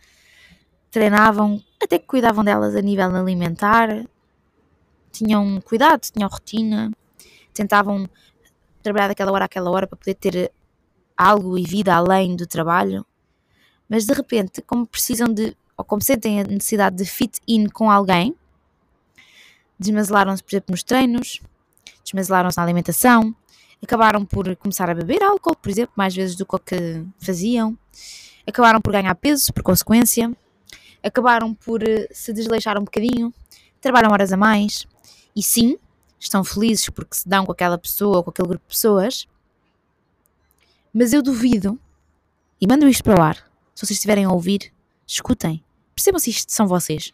Treinavam, 0.90 1.62
até 1.82 1.98
que 1.98 2.06
cuidavam 2.06 2.44
delas 2.44 2.74
a 2.74 2.82
nível 2.82 3.14
alimentar, 3.16 4.04
tinham 5.10 5.60
cuidado, 5.60 6.00
tinham 6.00 6.28
rotina, 6.28 6.90
tentavam 7.54 8.08
trabalhar 8.82 9.08
daquela 9.08 9.32
hora 9.32 9.44
àquela 9.44 9.70
hora 9.70 9.86
para 9.86 9.96
poder 9.96 10.14
ter 10.14 10.52
algo 11.16 11.56
e 11.56 11.62
vida 11.62 11.94
além 11.94 12.36
do 12.36 12.46
trabalho, 12.46 13.06
mas 13.88 14.06
de 14.06 14.12
repente, 14.12 14.60
como 14.62 14.86
precisam 14.86 15.28
de, 15.32 15.56
ou 15.76 15.84
como 15.84 16.02
sentem 16.02 16.40
a 16.40 16.44
necessidade 16.44 16.96
de 16.96 17.04
fit 17.04 17.40
in 17.46 17.68
com 17.68 17.90
alguém, 17.90 18.34
desmazelaram-se, 19.78 20.42
por 20.42 20.50
exemplo, 20.50 20.72
nos 20.72 20.82
treinos, 20.82 21.40
desmazelaram-se 22.04 22.56
na 22.56 22.62
alimentação, 22.62 23.34
acabaram 23.82 24.24
por 24.24 24.54
começar 24.56 24.90
a 24.90 24.94
beber 24.94 25.22
álcool, 25.22 25.56
por 25.56 25.70
exemplo, 25.70 25.92
mais 25.96 26.14
vezes 26.14 26.36
do 26.36 26.44
que 26.44 26.54
o 26.54 26.58
que 26.58 27.04
faziam, 27.18 27.76
acabaram 28.46 28.80
por 28.80 28.92
ganhar 28.92 29.14
peso, 29.14 29.52
por 29.52 29.62
consequência, 29.62 30.30
acabaram 31.02 31.54
por 31.54 31.82
eh, 31.82 32.08
se 32.12 32.32
desleixar 32.32 32.78
um 32.78 32.84
bocadinho, 32.84 33.32
trabalham 33.80 34.12
horas 34.12 34.32
a 34.32 34.36
mais, 34.36 34.86
e 35.34 35.42
sim, 35.42 35.78
estão 36.18 36.44
felizes 36.44 36.88
porque 36.90 37.16
se 37.16 37.28
dão 37.28 37.46
com 37.46 37.52
aquela 37.52 37.78
pessoa 37.78 38.18
ou 38.18 38.24
com 38.24 38.30
aquele 38.30 38.48
grupo 38.48 38.64
de 38.64 38.74
pessoas, 38.74 39.26
mas 40.92 41.12
eu 41.12 41.22
duvido, 41.22 41.78
e 42.60 42.66
mando 42.66 42.88
isto 42.88 43.02
para 43.02 43.18
o 43.18 43.22
ar, 43.22 43.36
se 43.74 43.86
vocês 43.86 43.92
estiverem 43.92 44.24
a 44.24 44.30
ouvir, 44.30 44.72
escutem, 45.06 45.64
percebam 45.94 46.18
se 46.18 46.30
isto 46.30 46.52
são 46.52 46.66
vocês. 46.66 47.12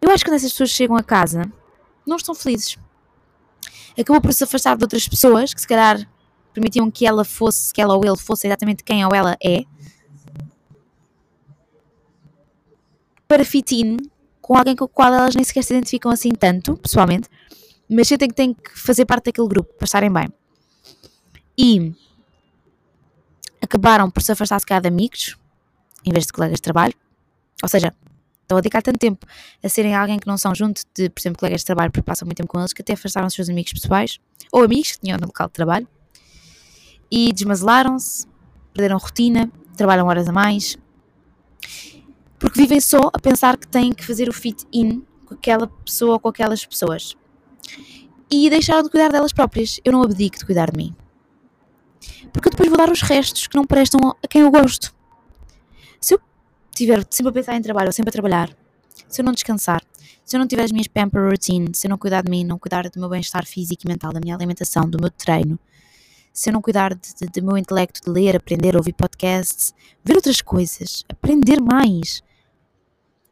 Eu 0.00 0.10
acho 0.10 0.24
que 0.24 0.30
quando 0.30 0.36
essas 0.36 0.52
pessoas 0.52 0.70
chegam 0.70 0.96
a 0.96 1.02
casa, 1.02 1.42
não 2.06 2.16
estão 2.16 2.34
felizes. 2.34 2.76
Acabou 3.98 4.20
por 4.20 4.32
se 4.32 4.44
afastar 4.44 4.76
de 4.76 4.84
outras 4.84 5.08
pessoas 5.08 5.52
que 5.52 5.60
se 5.60 5.66
calhar 5.66 6.08
permitiam 6.54 6.90
que 6.90 7.06
ela 7.06 7.24
fosse, 7.24 7.72
que 7.72 7.80
ela 7.80 7.96
ou 7.96 8.04
ele 8.04 8.16
fosse 8.16 8.46
exatamente 8.46 8.84
quem 8.84 9.04
ou 9.04 9.14
ela 9.14 9.36
é, 9.42 9.64
para 13.26 13.44
fit 13.44 13.74
in 13.74 13.96
com 14.40 14.56
alguém 14.56 14.74
com 14.74 14.86
o 14.86 14.88
qual 14.88 15.12
elas 15.12 15.34
nem 15.34 15.44
sequer 15.44 15.62
se 15.62 15.74
identificam 15.74 16.10
assim 16.10 16.30
tanto, 16.30 16.76
pessoalmente, 16.78 17.28
mas 17.88 18.08
sentem 18.08 18.28
que 18.28 18.34
têm 18.34 18.54
que 18.54 18.78
fazer 18.78 19.04
parte 19.04 19.26
daquele 19.26 19.46
grupo 19.46 19.74
para 19.74 19.84
estarem 19.84 20.10
bem. 20.10 20.28
E 21.56 21.92
acabaram 23.60 24.10
por 24.10 24.22
se 24.22 24.32
afastar 24.32 24.58
se 24.58 24.64
calhar 24.64 24.80
de 24.80 24.88
amigos, 24.88 25.36
em 26.02 26.10
vez 26.10 26.24
de 26.24 26.32
colegas 26.32 26.56
de 26.56 26.62
trabalho. 26.62 26.94
Ou 27.62 27.68
seja, 27.68 27.94
estão 28.48 28.56
a 28.56 28.60
dedicar 28.60 28.82
tanto 28.82 28.98
tempo 28.98 29.26
a 29.62 29.68
serem 29.68 29.94
alguém 29.94 30.18
que 30.18 30.26
não 30.26 30.38
são 30.38 30.54
junto 30.54 30.82
de, 30.94 31.10
por 31.10 31.20
exemplo, 31.20 31.38
colegas 31.38 31.60
de 31.60 31.66
trabalho, 31.66 31.92
porque 31.92 32.02
passam 32.02 32.26
muito 32.26 32.38
tempo 32.38 32.48
com 32.48 32.58
eles, 32.58 32.72
que 32.72 32.80
até 32.80 32.94
afastaram 32.94 33.26
os 33.26 33.34
seus 33.34 33.48
amigos 33.50 33.72
pessoais, 33.72 34.18
ou 34.50 34.64
amigos 34.64 34.92
que 34.92 35.00
tinham 35.00 35.18
no 35.18 35.26
local 35.26 35.48
de 35.48 35.52
trabalho, 35.52 35.86
e 37.10 37.32
desmazelaram-se, 37.32 38.26
perderam 38.72 38.98
rotina, 38.98 39.50
trabalham 39.76 40.06
horas 40.06 40.28
a 40.28 40.32
mais, 40.32 40.76
porque 42.38 42.60
vivem 42.60 42.80
só 42.80 43.10
a 43.12 43.18
pensar 43.18 43.56
que 43.56 43.66
têm 43.66 43.92
que 43.92 44.04
fazer 44.04 44.28
o 44.28 44.32
fit-in 44.32 45.04
com 45.26 45.34
aquela 45.34 45.66
pessoa 45.66 46.14
ou 46.14 46.20
com 46.20 46.28
aquelas 46.28 46.64
pessoas. 46.64 47.16
E 48.30 48.48
deixaram 48.48 48.82
de 48.82 48.90
cuidar 48.90 49.10
delas 49.10 49.32
próprias. 49.32 49.80
Eu 49.84 49.92
não 49.92 50.02
abdico 50.02 50.38
de 50.38 50.44
cuidar 50.44 50.70
de 50.70 50.76
mim. 50.76 50.94
Porque 52.32 52.48
eu 52.48 52.50
depois 52.50 52.68
vou 52.68 52.78
dar 52.78 52.90
os 52.90 53.02
restos 53.02 53.46
que 53.46 53.56
não 53.56 53.64
prestam 53.64 54.00
a 54.22 54.28
quem 54.28 54.42
eu 54.42 54.50
gosto. 54.50 54.94
Se 56.00 56.14
eu 56.14 56.20
estiver 56.84 57.04
sempre 57.10 57.30
a 57.30 57.32
pensar 57.32 57.56
em 57.56 57.62
trabalho 57.62 57.88
ou 57.88 57.92
sempre 57.92 58.10
a 58.10 58.12
trabalhar, 58.12 58.50
se 59.08 59.20
eu 59.20 59.24
não 59.24 59.32
descansar, 59.32 59.82
se 60.24 60.36
eu 60.36 60.40
não 60.40 60.46
tiver 60.46 60.64
as 60.64 60.72
minhas 60.72 60.88
pamper 60.88 61.22
routine, 61.22 61.70
se 61.74 61.86
eu 61.86 61.90
não 61.90 61.98
cuidar 61.98 62.22
de 62.22 62.30
mim, 62.30 62.44
não 62.44 62.58
cuidar 62.58 62.88
do 62.88 63.00
meu 63.00 63.08
bem-estar 63.08 63.46
físico 63.46 63.82
e 63.84 63.88
mental, 63.88 64.12
da 64.12 64.20
minha 64.20 64.34
alimentação, 64.34 64.88
do 64.88 64.98
meu 65.00 65.10
treino, 65.10 65.58
se 66.32 66.50
eu 66.50 66.52
não 66.52 66.60
cuidar 66.62 66.94
do 66.94 67.42
meu 67.42 67.56
intelecto 67.56 68.00
de 68.04 68.10
ler, 68.10 68.36
aprender, 68.36 68.76
ouvir 68.76 68.92
podcasts, 68.92 69.74
ver 70.04 70.16
outras 70.16 70.40
coisas, 70.40 71.04
aprender 71.08 71.60
mais, 71.60 72.22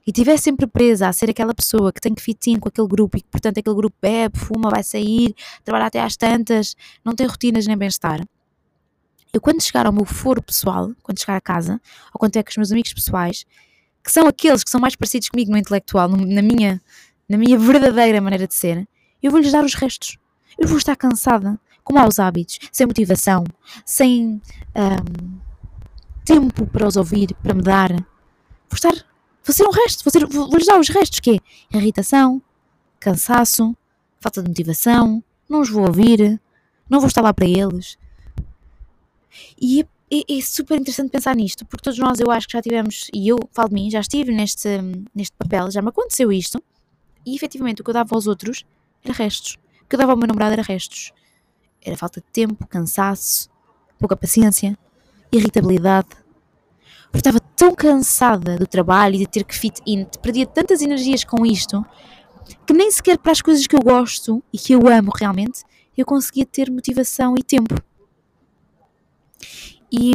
e 0.06 0.10
estiver 0.10 0.38
sempre 0.38 0.66
presa 0.68 1.08
a 1.08 1.12
ser 1.12 1.28
aquela 1.28 1.52
pessoa 1.52 1.92
que 1.92 2.00
tem 2.00 2.14
que 2.14 2.22
fit 2.22 2.50
in 2.50 2.60
com 2.60 2.68
aquele 2.68 2.86
grupo 2.86 3.18
e 3.18 3.20
que, 3.20 3.28
portanto, 3.28 3.58
aquele 3.58 3.74
grupo 3.74 3.96
bebe, 4.00 4.38
fuma, 4.38 4.70
vai 4.70 4.82
sair, 4.84 5.34
trabalha 5.64 5.86
até 5.86 6.00
às 6.00 6.16
tantas, 6.16 6.76
não 7.04 7.12
tem 7.12 7.26
rotinas 7.26 7.66
nem 7.66 7.76
bem-estar. 7.76 8.20
Eu, 9.36 9.40
quando 9.42 9.60
chegar 9.60 9.84
ao 9.84 9.92
meu 9.92 10.06
foro 10.06 10.42
pessoal, 10.42 10.92
quando 11.02 11.20
chegar 11.20 11.36
a 11.36 11.40
casa, 11.42 11.78
ou 12.10 12.18
quando 12.18 12.30
estiver 12.30 12.42
com 12.42 12.50
os 12.52 12.56
meus 12.56 12.72
amigos 12.72 12.94
pessoais, 12.94 13.44
que 14.02 14.10
são 14.10 14.26
aqueles 14.26 14.64
que 14.64 14.70
são 14.70 14.80
mais 14.80 14.96
parecidos 14.96 15.28
comigo 15.28 15.50
no 15.50 15.58
intelectual, 15.58 16.08
na 16.08 16.40
minha, 16.40 16.80
na 17.28 17.36
minha 17.36 17.58
verdadeira 17.60 18.18
maneira 18.18 18.48
de 18.48 18.54
ser, 18.54 18.88
eu 19.22 19.30
vou-lhes 19.30 19.52
dar 19.52 19.62
os 19.62 19.74
restos. 19.74 20.16
Eu 20.58 20.66
vou 20.66 20.78
estar 20.78 20.96
cansada, 20.96 21.60
com 21.84 21.92
maus 21.92 22.18
hábitos, 22.18 22.58
sem 22.72 22.86
motivação, 22.86 23.44
sem 23.84 24.40
um, 24.74 25.38
tempo 26.24 26.66
para 26.66 26.88
os 26.88 26.96
ouvir, 26.96 27.34
para 27.42 27.52
me 27.52 27.60
dar. 27.60 27.92
Vou 27.92 28.06
estar 28.72 28.94
Vou 29.44 29.54
ser 29.54 29.64
um 29.64 29.70
resto, 29.70 30.02
vou, 30.02 30.48
vou 30.48 30.56
lhes 30.56 30.66
dar 30.66 30.80
os 30.80 30.88
restos, 30.88 31.20
que 31.20 31.42
é 31.72 31.76
irritação, 31.76 32.42
cansaço, 32.98 33.76
falta 34.18 34.42
de 34.42 34.48
motivação, 34.48 35.22
não 35.46 35.60
os 35.60 35.68
vou 35.68 35.86
ouvir, 35.86 36.40
não 36.88 37.00
vou 37.00 37.06
estar 37.06 37.20
lá 37.20 37.34
para 37.34 37.46
eles. 37.46 37.98
E 39.60 39.80
é, 39.80 39.86
é, 40.10 40.38
é, 40.38 40.40
super 40.40 40.78
interessante 40.78 41.10
pensar 41.10 41.34
nisto, 41.34 41.64
porque 41.66 41.82
todos 41.82 41.98
nós 41.98 42.20
eu 42.20 42.30
acho 42.30 42.46
que 42.46 42.52
já 42.52 42.62
tivemos, 42.62 43.08
e 43.12 43.28
eu 43.28 43.38
falo 43.52 43.68
de 43.68 43.74
mim, 43.74 43.90
já 43.90 44.00
estive 44.00 44.32
neste, 44.32 44.68
neste 45.14 45.36
papel, 45.36 45.70
já 45.70 45.82
me 45.82 45.88
aconteceu 45.88 46.30
isto, 46.32 46.62
e 47.24 47.34
efetivamente 47.34 47.80
o 47.80 47.84
que 47.84 47.90
eu 47.90 47.94
dava 47.94 48.14
aos 48.14 48.26
outros 48.26 48.64
era 49.04 49.12
restos. 49.12 49.58
O 49.82 49.88
que 49.88 49.96
eu 49.96 49.98
dava 49.98 50.12
ao 50.12 50.18
meu 50.18 50.28
namorado 50.28 50.52
era 50.52 50.62
restos. 50.62 51.12
Era 51.84 51.96
falta 51.96 52.20
de 52.20 52.26
tempo, 52.32 52.66
cansaço, 52.66 53.48
pouca 53.98 54.16
paciência, 54.16 54.78
irritabilidade, 55.32 56.08
porque 57.06 57.18
estava 57.18 57.40
tão 57.40 57.74
cansada 57.74 58.56
do 58.56 58.66
trabalho 58.66 59.14
e 59.14 59.18
de 59.18 59.26
ter 59.26 59.44
que 59.44 59.54
fit 59.54 59.80
in, 59.86 60.04
perdia 60.20 60.46
tantas 60.46 60.82
energias 60.82 61.24
com 61.24 61.46
isto, 61.46 61.84
que 62.66 62.72
nem 62.72 62.90
sequer 62.90 63.18
para 63.18 63.32
as 63.32 63.40
coisas 63.40 63.66
que 63.66 63.74
eu 63.74 63.80
gosto 63.80 64.42
e 64.52 64.58
que 64.58 64.72
eu 64.72 64.86
amo 64.88 65.10
realmente, 65.16 65.62
eu 65.96 66.04
conseguia 66.04 66.44
ter 66.44 66.70
motivação 66.70 67.34
e 67.38 67.42
tempo. 67.42 67.74
E, 69.90 70.12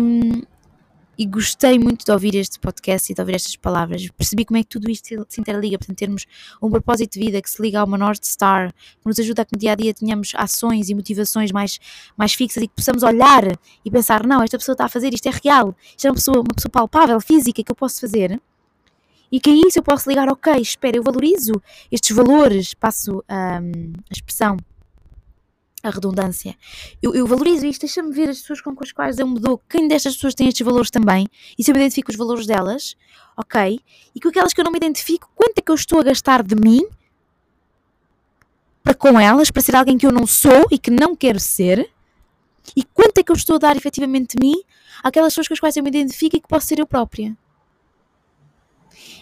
e 1.17 1.25
gostei 1.25 1.77
muito 1.77 2.03
de 2.05 2.11
ouvir 2.11 2.35
este 2.35 2.59
podcast 2.59 3.11
e 3.11 3.15
de 3.15 3.21
ouvir 3.21 3.35
estas 3.35 3.55
palavras. 3.55 4.07
Percebi 4.17 4.43
como 4.43 4.57
é 4.57 4.63
que 4.63 4.69
tudo 4.69 4.89
isto 4.89 5.07
se 5.29 5.39
interliga, 5.39 5.77
portanto, 5.77 5.97
termos 5.97 6.25
um 6.61 6.69
propósito 6.69 7.13
de 7.13 7.19
vida 7.19 7.41
que 7.41 7.49
se 7.49 7.61
liga 7.61 7.79
a 7.79 7.83
uma 7.83 7.97
North 7.97 8.23
Star, 8.23 8.73
que 8.73 9.05
nos 9.05 9.19
ajuda 9.19 9.43
a 9.43 9.45
que 9.45 9.53
no 9.53 9.59
dia 9.59 9.73
a 9.73 9.75
dia 9.75 9.93
tenhamos 9.93 10.31
ações 10.35 10.89
e 10.89 10.95
motivações 10.95 11.51
mais, 11.51 11.79
mais 12.17 12.33
fixas 12.33 12.63
e 12.63 12.67
que 12.67 12.75
possamos 12.75 13.03
olhar 13.03 13.43
e 13.85 13.91
pensar: 13.91 14.25
não, 14.25 14.41
esta 14.41 14.57
pessoa 14.57 14.73
está 14.73 14.85
a 14.85 14.89
fazer 14.89 15.13
isto, 15.13 15.27
é 15.27 15.31
real, 15.43 15.75
isto 15.89 16.05
é 16.05 16.09
uma 16.09 16.15
pessoa, 16.15 16.37
uma 16.37 16.55
pessoa 16.55 16.71
palpável, 16.71 17.19
física, 17.21 17.63
que 17.63 17.71
eu 17.71 17.75
posso 17.75 18.01
fazer. 18.01 18.41
E 19.31 19.39
que 19.39 19.49
a 19.49 19.53
isso 19.53 19.79
eu 19.79 19.83
posso 19.83 20.09
ligar, 20.09 20.27
ok, 20.27 20.53
espera, 20.55 20.97
eu 20.97 21.03
valorizo 21.03 21.53
estes 21.89 22.13
valores, 22.13 22.73
passo 22.73 23.23
um, 23.29 23.93
a 24.09 24.13
expressão 24.13 24.57
a 25.83 25.89
redundância. 25.89 26.55
Eu, 27.01 27.13
eu 27.13 27.25
valorizo 27.25 27.65
isto, 27.65 27.81
deixa-me 27.81 28.13
ver 28.13 28.29
as 28.29 28.39
pessoas 28.41 28.61
com 28.61 28.73
as 28.79 28.91
quais 28.91 29.17
eu 29.19 29.27
me 29.27 29.39
dou, 29.39 29.59
quem 29.69 29.87
destas 29.87 30.15
pessoas 30.15 30.35
tem 30.35 30.47
estes 30.47 30.65
valores 30.65 30.91
também, 30.91 31.27
e 31.57 31.63
se 31.63 31.71
eu 31.71 31.75
me 31.75 31.81
identifico 31.81 32.11
os 32.11 32.17
valores 32.17 32.45
delas, 32.45 32.95
ok? 33.37 33.79
E 34.13 34.19
com 34.19 34.29
aquelas 34.29 34.53
que 34.53 34.61
eu 34.61 34.65
não 34.65 34.71
me 34.71 34.77
identifico, 34.77 35.29
quanto 35.35 35.57
é 35.57 35.61
que 35.61 35.71
eu 35.71 35.75
estou 35.75 35.99
a 35.99 36.03
gastar 36.03 36.43
de 36.43 36.55
mim 36.55 36.85
para 38.83 38.93
com 38.93 39.19
elas, 39.19 39.51
para 39.51 39.61
ser 39.61 39.75
alguém 39.75 39.97
que 39.97 40.05
eu 40.05 40.11
não 40.11 40.25
sou 40.25 40.67
e 40.71 40.77
que 40.77 40.91
não 40.91 41.15
quero 41.15 41.39
ser, 41.39 41.91
e 42.75 42.83
quanto 42.83 43.17
é 43.17 43.23
que 43.23 43.31
eu 43.31 43.35
estou 43.35 43.55
a 43.55 43.59
dar 43.59 43.75
efetivamente 43.75 44.37
de 44.37 44.45
mim 44.45 44.55
àquelas 45.03 45.33
pessoas 45.33 45.47
com 45.47 45.53
as 45.53 45.59
quais 45.59 45.77
eu 45.77 45.83
me 45.83 45.89
identifico 45.89 46.35
e 46.35 46.39
que 46.39 46.47
posso 46.47 46.67
ser 46.67 46.79
eu 46.79 46.87
própria. 46.87 47.35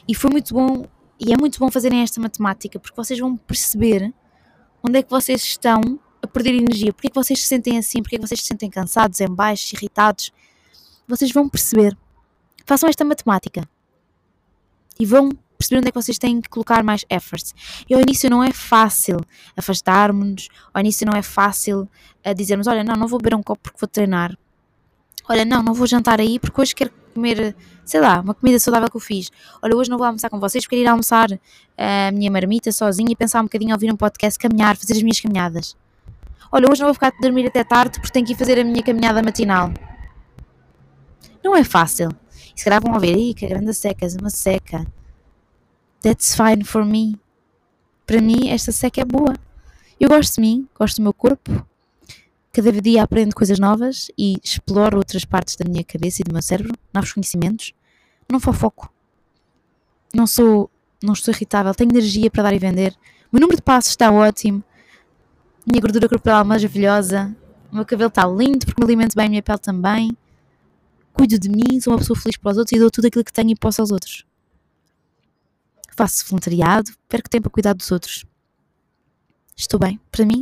E 0.07 0.15
foi 0.15 0.29
muito 0.29 0.53
bom, 0.53 0.87
e 1.19 1.33
é 1.33 1.37
muito 1.37 1.59
bom 1.59 1.69
fazerem 1.69 2.01
esta 2.01 2.19
matemática, 2.19 2.79
porque 2.79 2.95
vocês 2.95 3.19
vão 3.19 3.37
perceber 3.37 4.13
onde 4.83 4.99
é 4.99 5.03
que 5.03 5.09
vocês 5.09 5.43
estão 5.43 5.99
perder 6.29 6.55
energia, 6.55 6.93
porque 6.93 7.07
é 7.07 7.09
que 7.09 7.15
vocês 7.15 7.41
se 7.41 7.47
sentem 7.47 7.77
assim, 7.77 8.01
porque 8.01 8.15
é 8.15 8.19
que 8.19 8.27
vocês 8.27 8.41
se 8.41 8.47
sentem 8.47 8.69
cansados, 8.69 9.19
em 9.19 9.27
baixo, 9.27 9.75
irritados. 9.75 10.31
Vocês 11.07 11.31
vão 11.31 11.49
perceber. 11.49 11.97
Façam 12.65 12.87
esta 12.87 13.03
matemática. 13.03 13.67
E 14.99 15.05
vão 15.05 15.31
perceber 15.57 15.79
onde 15.79 15.89
é 15.89 15.91
que 15.91 16.01
vocês 16.01 16.17
têm 16.17 16.39
que 16.39 16.49
colocar 16.49 16.83
mais 16.83 17.05
efforts. 17.09 17.53
E 17.89 17.93
ao 17.93 18.01
início 18.01 18.29
não 18.29 18.43
é 18.43 18.51
fácil 18.51 19.17
afastarmos-nos, 19.57 20.47
ao 20.73 20.79
início 20.79 21.05
não 21.05 21.13
é 21.13 21.21
fácil 21.21 21.87
a 22.23 22.31
dizermos: 22.31 22.67
Olha, 22.67 22.83
não, 22.83 22.95
não 22.95 23.07
vou 23.07 23.19
beber 23.19 23.35
um 23.35 23.43
copo 23.43 23.61
porque 23.63 23.79
vou 23.79 23.87
treinar. 23.87 24.37
Olha, 25.27 25.45
não, 25.45 25.61
não 25.61 25.73
vou 25.73 25.85
jantar 25.85 26.19
aí 26.19 26.39
porque 26.39 26.59
hoje 26.59 26.73
quero 26.73 26.91
comer, 27.13 27.55
sei 27.85 27.99
lá, 27.99 28.21
uma 28.21 28.33
comida 28.33 28.57
saudável 28.57 28.89
que 28.89 28.97
eu 28.97 29.01
fiz. 29.01 29.31
Olha, 29.61 29.75
hoje 29.75 29.89
não 29.89 29.97
vou 29.97 30.07
almoçar 30.07 30.29
com 30.29 30.39
vocês, 30.39 30.65
quero 30.65 30.81
ir 30.81 30.87
almoçar 30.87 31.27
a 31.77 32.11
minha 32.11 32.31
marmita 32.31 32.71
sozinha 32.71 33.11
e 33.11 33.15
pensar 33.15 33.41
um 33.41 33.43
bocadinho, 33.43 33.73
ouvir 33.73 33.91
um 33.91 33.95
podcast, 33.95 34.39
caminhar, 34.39 34.75
fazer 34.75 34.93
as 34.93 35.03
minhas 35.03 35.19
caminhadas. 35.19 35.75
Olha, 36.51 36.67
hoje 36.69 36.81
não 36.81 36.87
vou 36.87 36.93
ficar 36.93 37.13
a 37.15 37.21
dormir 37.21 37.45
até 37.45 37.63
tarde 37.63 37.99
porque 37.99 38.11
tenho 38.11 38.25
que 38.25 38.33
ir 38.33 38.35
fazer 38.35 38.59
a 38.59 38.63
minha 38.63 38.81
caminhada 38.81 39.21
matinal. 39.21 39.71
Não 41.43 41.55
é 41.55 41.63
fácil. 41.63 42.09
E 42.55 42.59
se 42.59 42.65
calhar 42.65 42.81
vão 42.81 42.99
ver, 42.99 43.15
ih, 43.15 43.33
que 43.33 43.47
grande 43.47 43.73
seca, 43.73 44.07
uma 44.19 44.29
seca. 44.29 44.85
That's 46.01 46.35
fine 46.35 46.63
for 46.63 46.83
me. 46.83 47.19
Para 48.05 48.19
mim, 48.21 48.49
esta 48.49 48.71
seca 48.71 49.01
é 49.01 49.05
boa. 49.05 49.35
Eu 49.99 50.09
gosto 50.09 50.35
de 50.35 50.41
mim, 50.41 50.67
gosto 50.77 50.97
do 50.97 51.03
meu 51.03 51.13
corpo. 51.13 51.65
Cada 52.51 52.71
dia 52.81 53.03
aprendo 53.03 53.35
coisas 53.35 53.59
novas 53.59 54.09
e 54.17 54.37
exploro 54.43 54.97
outras 54.97 55.23
partes 55.23 55.55
da 55.55 55.69
minha 55.69 55.83
cabeça 55.83 56.21
e 56.21 56.23
do 56.23 56.33
meu 56.33 56.41
cérebro, 56.41 56.73
novos 56.91 57.13
conhecimentos. 57.13 57.73
Não 58.27 58.39
fofoco. 58.39 58.91
Não 60.13 60.25
sou, 60.25 60.69
não 61.03 61.13
estou 61.13 61.31
irritável, 61.33 61.75
tenho 61.75 61.91
energia 61.91 62.31
para 62.31 62.43
dar 62.43 62.53
e 62.53 62.59
vender. 62.59 62.93
O 63.31 63.35
meu 63.35 63.41
número 63.41 63.57
de 63.57 63.61
passos 63.61 63.91
está 63.91 64.11
ótimo 64.11 64.63
minha 65.71 65.81
gordura 65.81 66.09
corporal 66.09 66.43
maravilhosa, 66.43 67.35
o 67.71 67.75
meu 67.75 67.85
cabelo 67.85 68.09
está 68.09 68.25
lindo 68.25 68.65
porque 68.65 68.81
me 68.81 68.85
alimento 68.85 69.15
bem 69.15 69.27
a 69.27 69.29
minha 69.29 69.43
pele 69.43 69.59
também, 69.59 70.17
cuido 71.13 71.37
de 71.37 71.47
mim, 71.47 71.79
sou 71.79 71.93
uma 71.93 71.99
pessoa 71.99 72.17
feliz 72.19 72.37
para 72.37 72.51
os 72.51 72.57
outros 72.57 72.75
e 72.75 72.79
dou 72.79 72.89
tudo 72.89 73.05
aquilo 73.05 73.23
que 73.23 73.31
tenho 73.31 73.51
e 73.51 73.55
posso 73.55 73.81
aos 73.81 73.91
outros. 73.91 74.25
Faço 75.95 76.25
voluntariado, 76.27 76.91
perco 77.07 77.29
tempo 77.29 77.49
a 77.49 77.51
cuidar 77.51 77.73
dos 77.73 77.91
outros. 77.91 78.25
Estou 79.55 79.79
bem, 79.79 79.99
para 80.11 80.25
mim, 80.25 80.41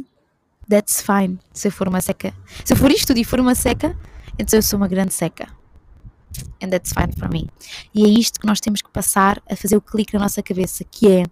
that's 0.69 1.01
fine. 1.01 1.39
Se 1.51 1.67
eu 1.67 1.71
for 1.71 1.87
uma 1.87 1.99
seca, 1.99 2.33
se 2.63 2.73
eu 2.73 2.77
for 2.77 2.91
isto 2.91 3.11
e 3.17 3.25
for 3.25 3.39
uma 3.39 3.55
seca, 3.55 3.97
então 4.39 4.57
eu 4.57 4.63
sou 4.63 4.77
uma 4.77 4.87
grande 4.87 5.13
seca. 5.13 5.47
And 6.61 6.69
that's 6.69 6.93
fine 6.93 7.13
para 7.15 7.27
mim. 7.27 7.49
E 7.93 8.05
é 8.05 8.07
isto 8.07 8.39
que 8.39 8.45
nós 8.45 8.59
temos 8.59 8.81
que 8.81 8.89
passar 8.91 9.41
a 9.49 9.55
fazer 9.55 9.75
o 9.75 9.81
clique 9.81 10.13
na 10.13 10.19
nossa 10.19 10.41
cabeça, 10.43 10.83
que 10.83 11.07
é 11.07 11.23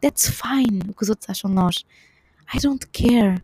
that's 0.00 0.30
fine 0.30 0.80
o 0.88 0.94
que 0.94 1.02
os 1.02 1.08
outros 1.10 1.28
acham 1.28 1.50
de 1.50 1.56
nós. 1.56 1.84
I 2.54 2.60
don't 2.60 2.86
care. 2.92 3.42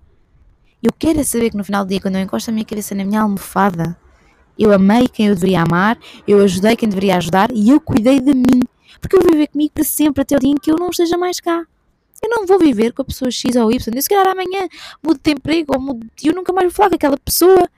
Eu 0.83 0.93
quero 0.97 1.19
é 1.19 1.25
saber 1.25 1.51
que 1.51 1.57
no 1.57 1.65
final 1.65 1.85
do 1.85 1.89
dia, 1.89 2.01
quando 2.01 2.17
eu 2.17 2.21
encosto 2.21 2.51
a 2.51 2.53
minha 2.53 2.65
cabeça 2.65 2.95
na 2.95 3.05
minha 3.05 3.23
almofada, 3.23 3.99
eu 4.59 4.73
amei 4.73 5.09
quem 5.09 5.27
eu 5.27 5.35
deveria 5.35 5.63
amar, 5.63 5.99
eu 6.27 6.41
ajudei 6.41 6.77
quem 6.77 6.89
deveria 6.89 7.17
ajudar 7.17 7.51
e 7.53 7.71
eu 7.71 7.81
cuidei 7.81 8.21
de 8.21 8.35
mim. 8.35 8.63
Porque 9.01 9.17
eu 9.17 9.21
vou 9.21 9.33
viver 9.33 9.49
comigo 9.49 9.73
para 9.73 9.85
sempre 9.85 10.23
até 10.23 10.37
o 10.37 10.39
dia 10.39 10.51
em 10.51 10.55
que 10.55 10.71
eu 10.71 10.77
não 10.77 10.91
esteja 10.91 11.17
mais 11.17 11.41
cá. 11.41 11.65
Eu 12.23 12.31
não 12.31 12.47
vou 12.47 12.59
viver 12.59 12.93
com 12.93 13.03
a 13.03 13.05
pessoa 13.05 13.31
X 13.31 13.57
ou 13.57 13.71
Y. 13.71 13.95
Eu 13.95 14.03
se 14.03 14.09
calhar 14.09 14.27
amanhã 14.27 14.69
mudo 15.03 15.21
de 15.23 15.31
emprego 15.31 15.75
ou 15.75 15.81
mudo, 15.81 16.07
eu 16.23 16.35
nunca 16.35 16.53
mais 16.53 16.67
vou 16.67 16.75
falar 16.75 16.91
com 16.91 16.97
aquela 16.97 17.17
pessoa. 17.17 17.69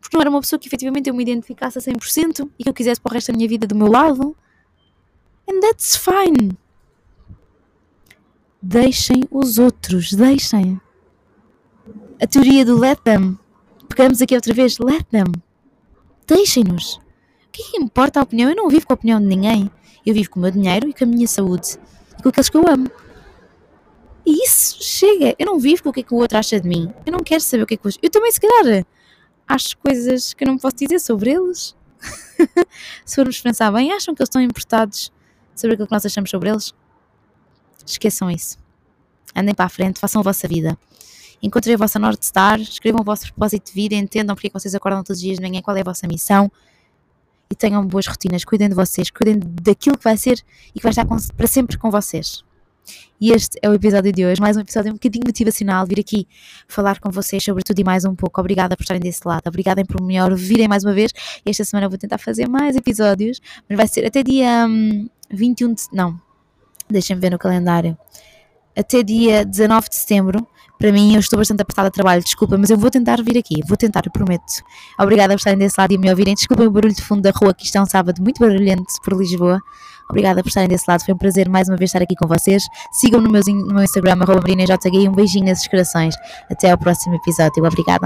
Porque 0.00 0.16
não 0.16 0.20
era 0.20 0.30
uma 0.30 0.40
pessoa 0.40 0.58
que 0.60 0.68
efetivamente 0.68 1.08
eu 1.08 1.14
me 1.14 1.22
identificasse 1.22 1.78
a 1.78 1.82
100% 1.82 2.48
e 2.58 2.64
que 2.64 2.68
eu 2.68 2.74
quisesse 2.74 3.00
para 3.00 3.10
o 3.10 3.14
resto 3.14 3.32
da 3.32 3.36
minha 3.36 3.48
vida 3.48 3.66
do 3.66 3.74
meu 3.74 3.90
lado. 3.90 4.36
And 5.48 5.60
that's 5.60 5.96
fine. 5.96 6.56
Deixem 8.62 9.24
os 9.28 9.58
outros, 9.58 10.12
deixem. 10.12 10.80
A 12.22 12.26
teoria 12.28 12.64
do 12.64 12.78
let 12.78 13.00
them. 13.00 13.36
Pegamos 13.88 14.22
aqui 14.22 14.36
outra 14.36 14.54
vez, 14.54 14.78
let 14.78 15.04
them. 15.10 15.32
Deixem-nos. 16.28 16.94
O 16.94 17.50
que 17.50 17.62
é 17.62 17.66
que 17.72 17.82
importa 17.82 18.20
a 18.20 18.22
opinião? 18.22 18.48
Eu 18.48 18.54
não 18.54 18.68
vivo 18.68 18.86
com 18.86 18.92
a 18.92 18.94
opinião 18.94 19.20
de 19.20 19.26
ninguém. 19.26 19.68
Eu 20.06 20.14
vivo 20.14 20.30
com 20.30 20.38
o 20.38 20.42
meu 20.42 20.52
dinheiro 20.52 20.88
e 20.88 20.94
com 20.94 21.02
a 21.02 21.06
minha 21.08 21.26
saúde. 21.26 21.76
E 22.16 22.22
com 22.22 22.28
aqueles 22.28 22.48
que 22.48 22.56
eu 22.56 22.64
amo. 22.68 22.88
E 24.24 24.44
isso 24.44 24.78
chega. 24.80 25.34
Eu 25.36 25.46
não 25.46 25.58
vivo 25.58 25.82
com 25.82 25.88
o 25.88 25.92
que 25.92 26.00
é 26.00 26.02
que 26.04 26.14
o 26.14 26.18
outro 26.18 26.38
acha 26.38 26.60
de 26.60 26.68
mim. 26.68 26.88
Eu 27.04 27.12
não 27.12 27.20
quero 27.20 27.42
saber 27.42 27.64
o 27.64 27.66
que 27.66 27.74
é 27.74 27.76
que 27.76 27.84
o 27.84 27.88
outro... 27.88 28.00
Eu 28.00 28.10
também, 28.10 28.30
se 28.30 28.40
calhar, 28.40 28.86
acho 29.48 29.76
coisas 29.78 30.32
que 30.32 30.44
eu 30.44 30.48
não 30.48 30.56
posso 30.56 30.76
dizer 30.76 31.00
sobre 31.00 31.32
eles. 31.32 31.74
se 33.04 33.16
formos 33.16 33.40
pensar 33.40 33.72
bem, 33.72 33.92
acham 33.92 34.14
que 34.14 34.22
eles 34.22 34.28
estão 34.28 34.40
importados 34.40 35.12
sobre 35.54 35.74
aquilo 35.74 35.88
que 35.88 35.94
nós 35.94 36.06
achamos 36.06 36.30
sobre 36.30 36.48
eles? 36.48 36.72
Esqueçam 37.86 38.30
isso. 38.30 38.58
Andem 39.34 39.54
para 39.54 39.66
a 39.66 39.68
frente, 39.68 39.98
façam 39.98 40.20
a 40.20 40.22
vossa 40.22 40.46
vida. 40.46 40.76
Encontrem 41.42 41.74
a 41.74 41.78
vossa 41.78 41.98
North 41.98 42.22
Star, 42.22 42.60
escrevam 42.60 43.00
o 43.00 43.04
vosso 43.04 43.26
propósito 43.26 43.66
de 43.66 43.72
vida, 43.72 43.94
entendam 43.94 44.34
porque 44.34 44.48
é 44.48 44.50
vocês 44.50 44.74
acordam 44.74 45.02
todos 45.02 45.18
os 45.18 45.22
dias 45.22 45.38
de 45.38 45.42
manhã, 45.42 45.60
qual 45.60 45.76
é 45.76 45.80
a 45.80 45.84
vossa 45.84 46.06
missão 46.06 46.50
e 47.52 47.54
tenham 47.54 47.86
boas 47.86 48.06
rotinas. 48.06 48.44
Cuidem 48.44 48.68
de 48.68 48.74
vocês, 48.74 49.10
cuidem 49.10 49.38
daquilo 49.38 49.98
que 49.98 50.04
vai 50.04 50.16
ser 50.16 50.42
e 50.74 50.78
que 50.78 50.82
vai 50.82 50.90
estar 50.90 51.04
com, 51.04 51.16
para 51.36 51.46
sempre 51.46 51.76
com 51.76 51.90
vocês. 51.90 52.42
E 53.20 53.30
este 53.30 53.58
é 53.62 53.68
o 53.68 53.74
episódio 53.74 54.10
de 54.10 54.26
hoje, 54.26 54.40
mais 54.40 54.56
um 54.56 54.60
episódio 54.60 54.90
um 54.90 54.94
bocadinho 54.94 55.24
motivacional, 55.24 55.86
vir 55.86 56.00
aqui 56.00 56.26
falar 56.66 56.98
com 56.98 57.10
vocês 57.10 57.44
sobre 57.44 57.62
tudo 57.62 57.78
e 57.78 57.84
mais 57.84 58.04
um 58.04 58.16
pouco. 58.16 58.40
Obrigada 58.40 58.76
por 58.76 58.82
estarem 58.82 59.00
desse 59.00 59.20
lado, 59.24 59.46
obrigada 59.46 59.84
por 59.84 60.02
me 60.02 60.20
ouvirem 60.20 60.66
mais 60.66 60.82
uma 60.82 60.92
vez. 60.92 61.12
Esta 61.44 61.64
semana 61.64 61.88
vou 61.88 61.98
tentar 61.98 62.18
fazer 62.18 62.48
mais 62.48 62.74
episódios, 62.74 63.40
mas 63.68 63.76
vai 63.76 63.86
ser 63.86 64.04
até 64.06 64.22
dia 64.24 64.66
hum, 64.66 65.08
21 65.30 65.74
de. 65.74 65.82
Não, 65.92 66.20
deixem-me 66.92 67.20
ver 67.20 67.30
no 67.30 67.38
calendário, 67.38 67.96
até 68.76 69.02
dia 69.02 69.44
19 69.44 69.88
de 69.88 69.96
setembro. 69.96 70.46
Para 70.78 70.90
mim, 70.90 71.14
eu 71.14 71.20
estou 71.20 71.38
bastante 71.38 71.60
apertada 71.62 71.88
de 71.88 71.94
trabalho, 71.94 72.22
desculpa, 72.22 72.58
mas 72.58 72.68
eu 72.68 72.76
vou 72.76 72.90
tentar 72.90 73.22
vir 73.22 73.38
aqui, 73.38 73.60
vou 73.68 73.76
tentar, 73.76 74.02
eu 74.04 74.10
prometo. 74.10 74.62
Obrigada 74.98 75.32
por 75.34 75.38
estarem 75.38 75.58
desse 75.58 75.76
lado 75.78 75.92
e 75.92 75.98
me 75.98 76.10
ouvirem. 76.10 76.34
Desculpem 76.34 76.66
o 76.66 76.70
barulho 76.70 76.94
de 76.94 77.02
fundo 77.02 77.22
da 77.22 77.30
rua, 77.30 77.54
que 77.54 77.64
isto 77.64 77.76
é 77.76 77.80
um 77.80 77.86
sábado 77.86 78.20
muito 78.20 78.40
barulhento 78.40 78.84
por 79.04 79.16
Lisboa. 79.16 79.60
Obrigada 80.10 80.42
por 80.42 80.48
estarem 80.48 80.68
desse 80.68 80.84
lado, 80.88 81.04
foi 81.04 81.14
um 81.14 81.18
prazer 81.18 81.48
mais 81.48 81.68
uma 81.68 81.76
vez 81.76 81.88
estar 81.88 82.02
aqui 82.02 82.16
com 82.16 82.26
vocês. 82.26 82.64
Sigam 82.92 83.20
no 83.20 83.30
meu, 83.30 83.42
no 83.46 83.74
meu 83.74 83.84
Instagram, 83.84 84.18
arroba 84.20 84.40
um 84.40 85.12
beijinho 85.12 85.44
nesses 85.44 85.68
corações. 85.68 86.14
Até 86.50 86.70
ao 86.70 86.78
próximo 86.78 87.14
episódio, 87.14 87.64
obrigada. 87.64 88.00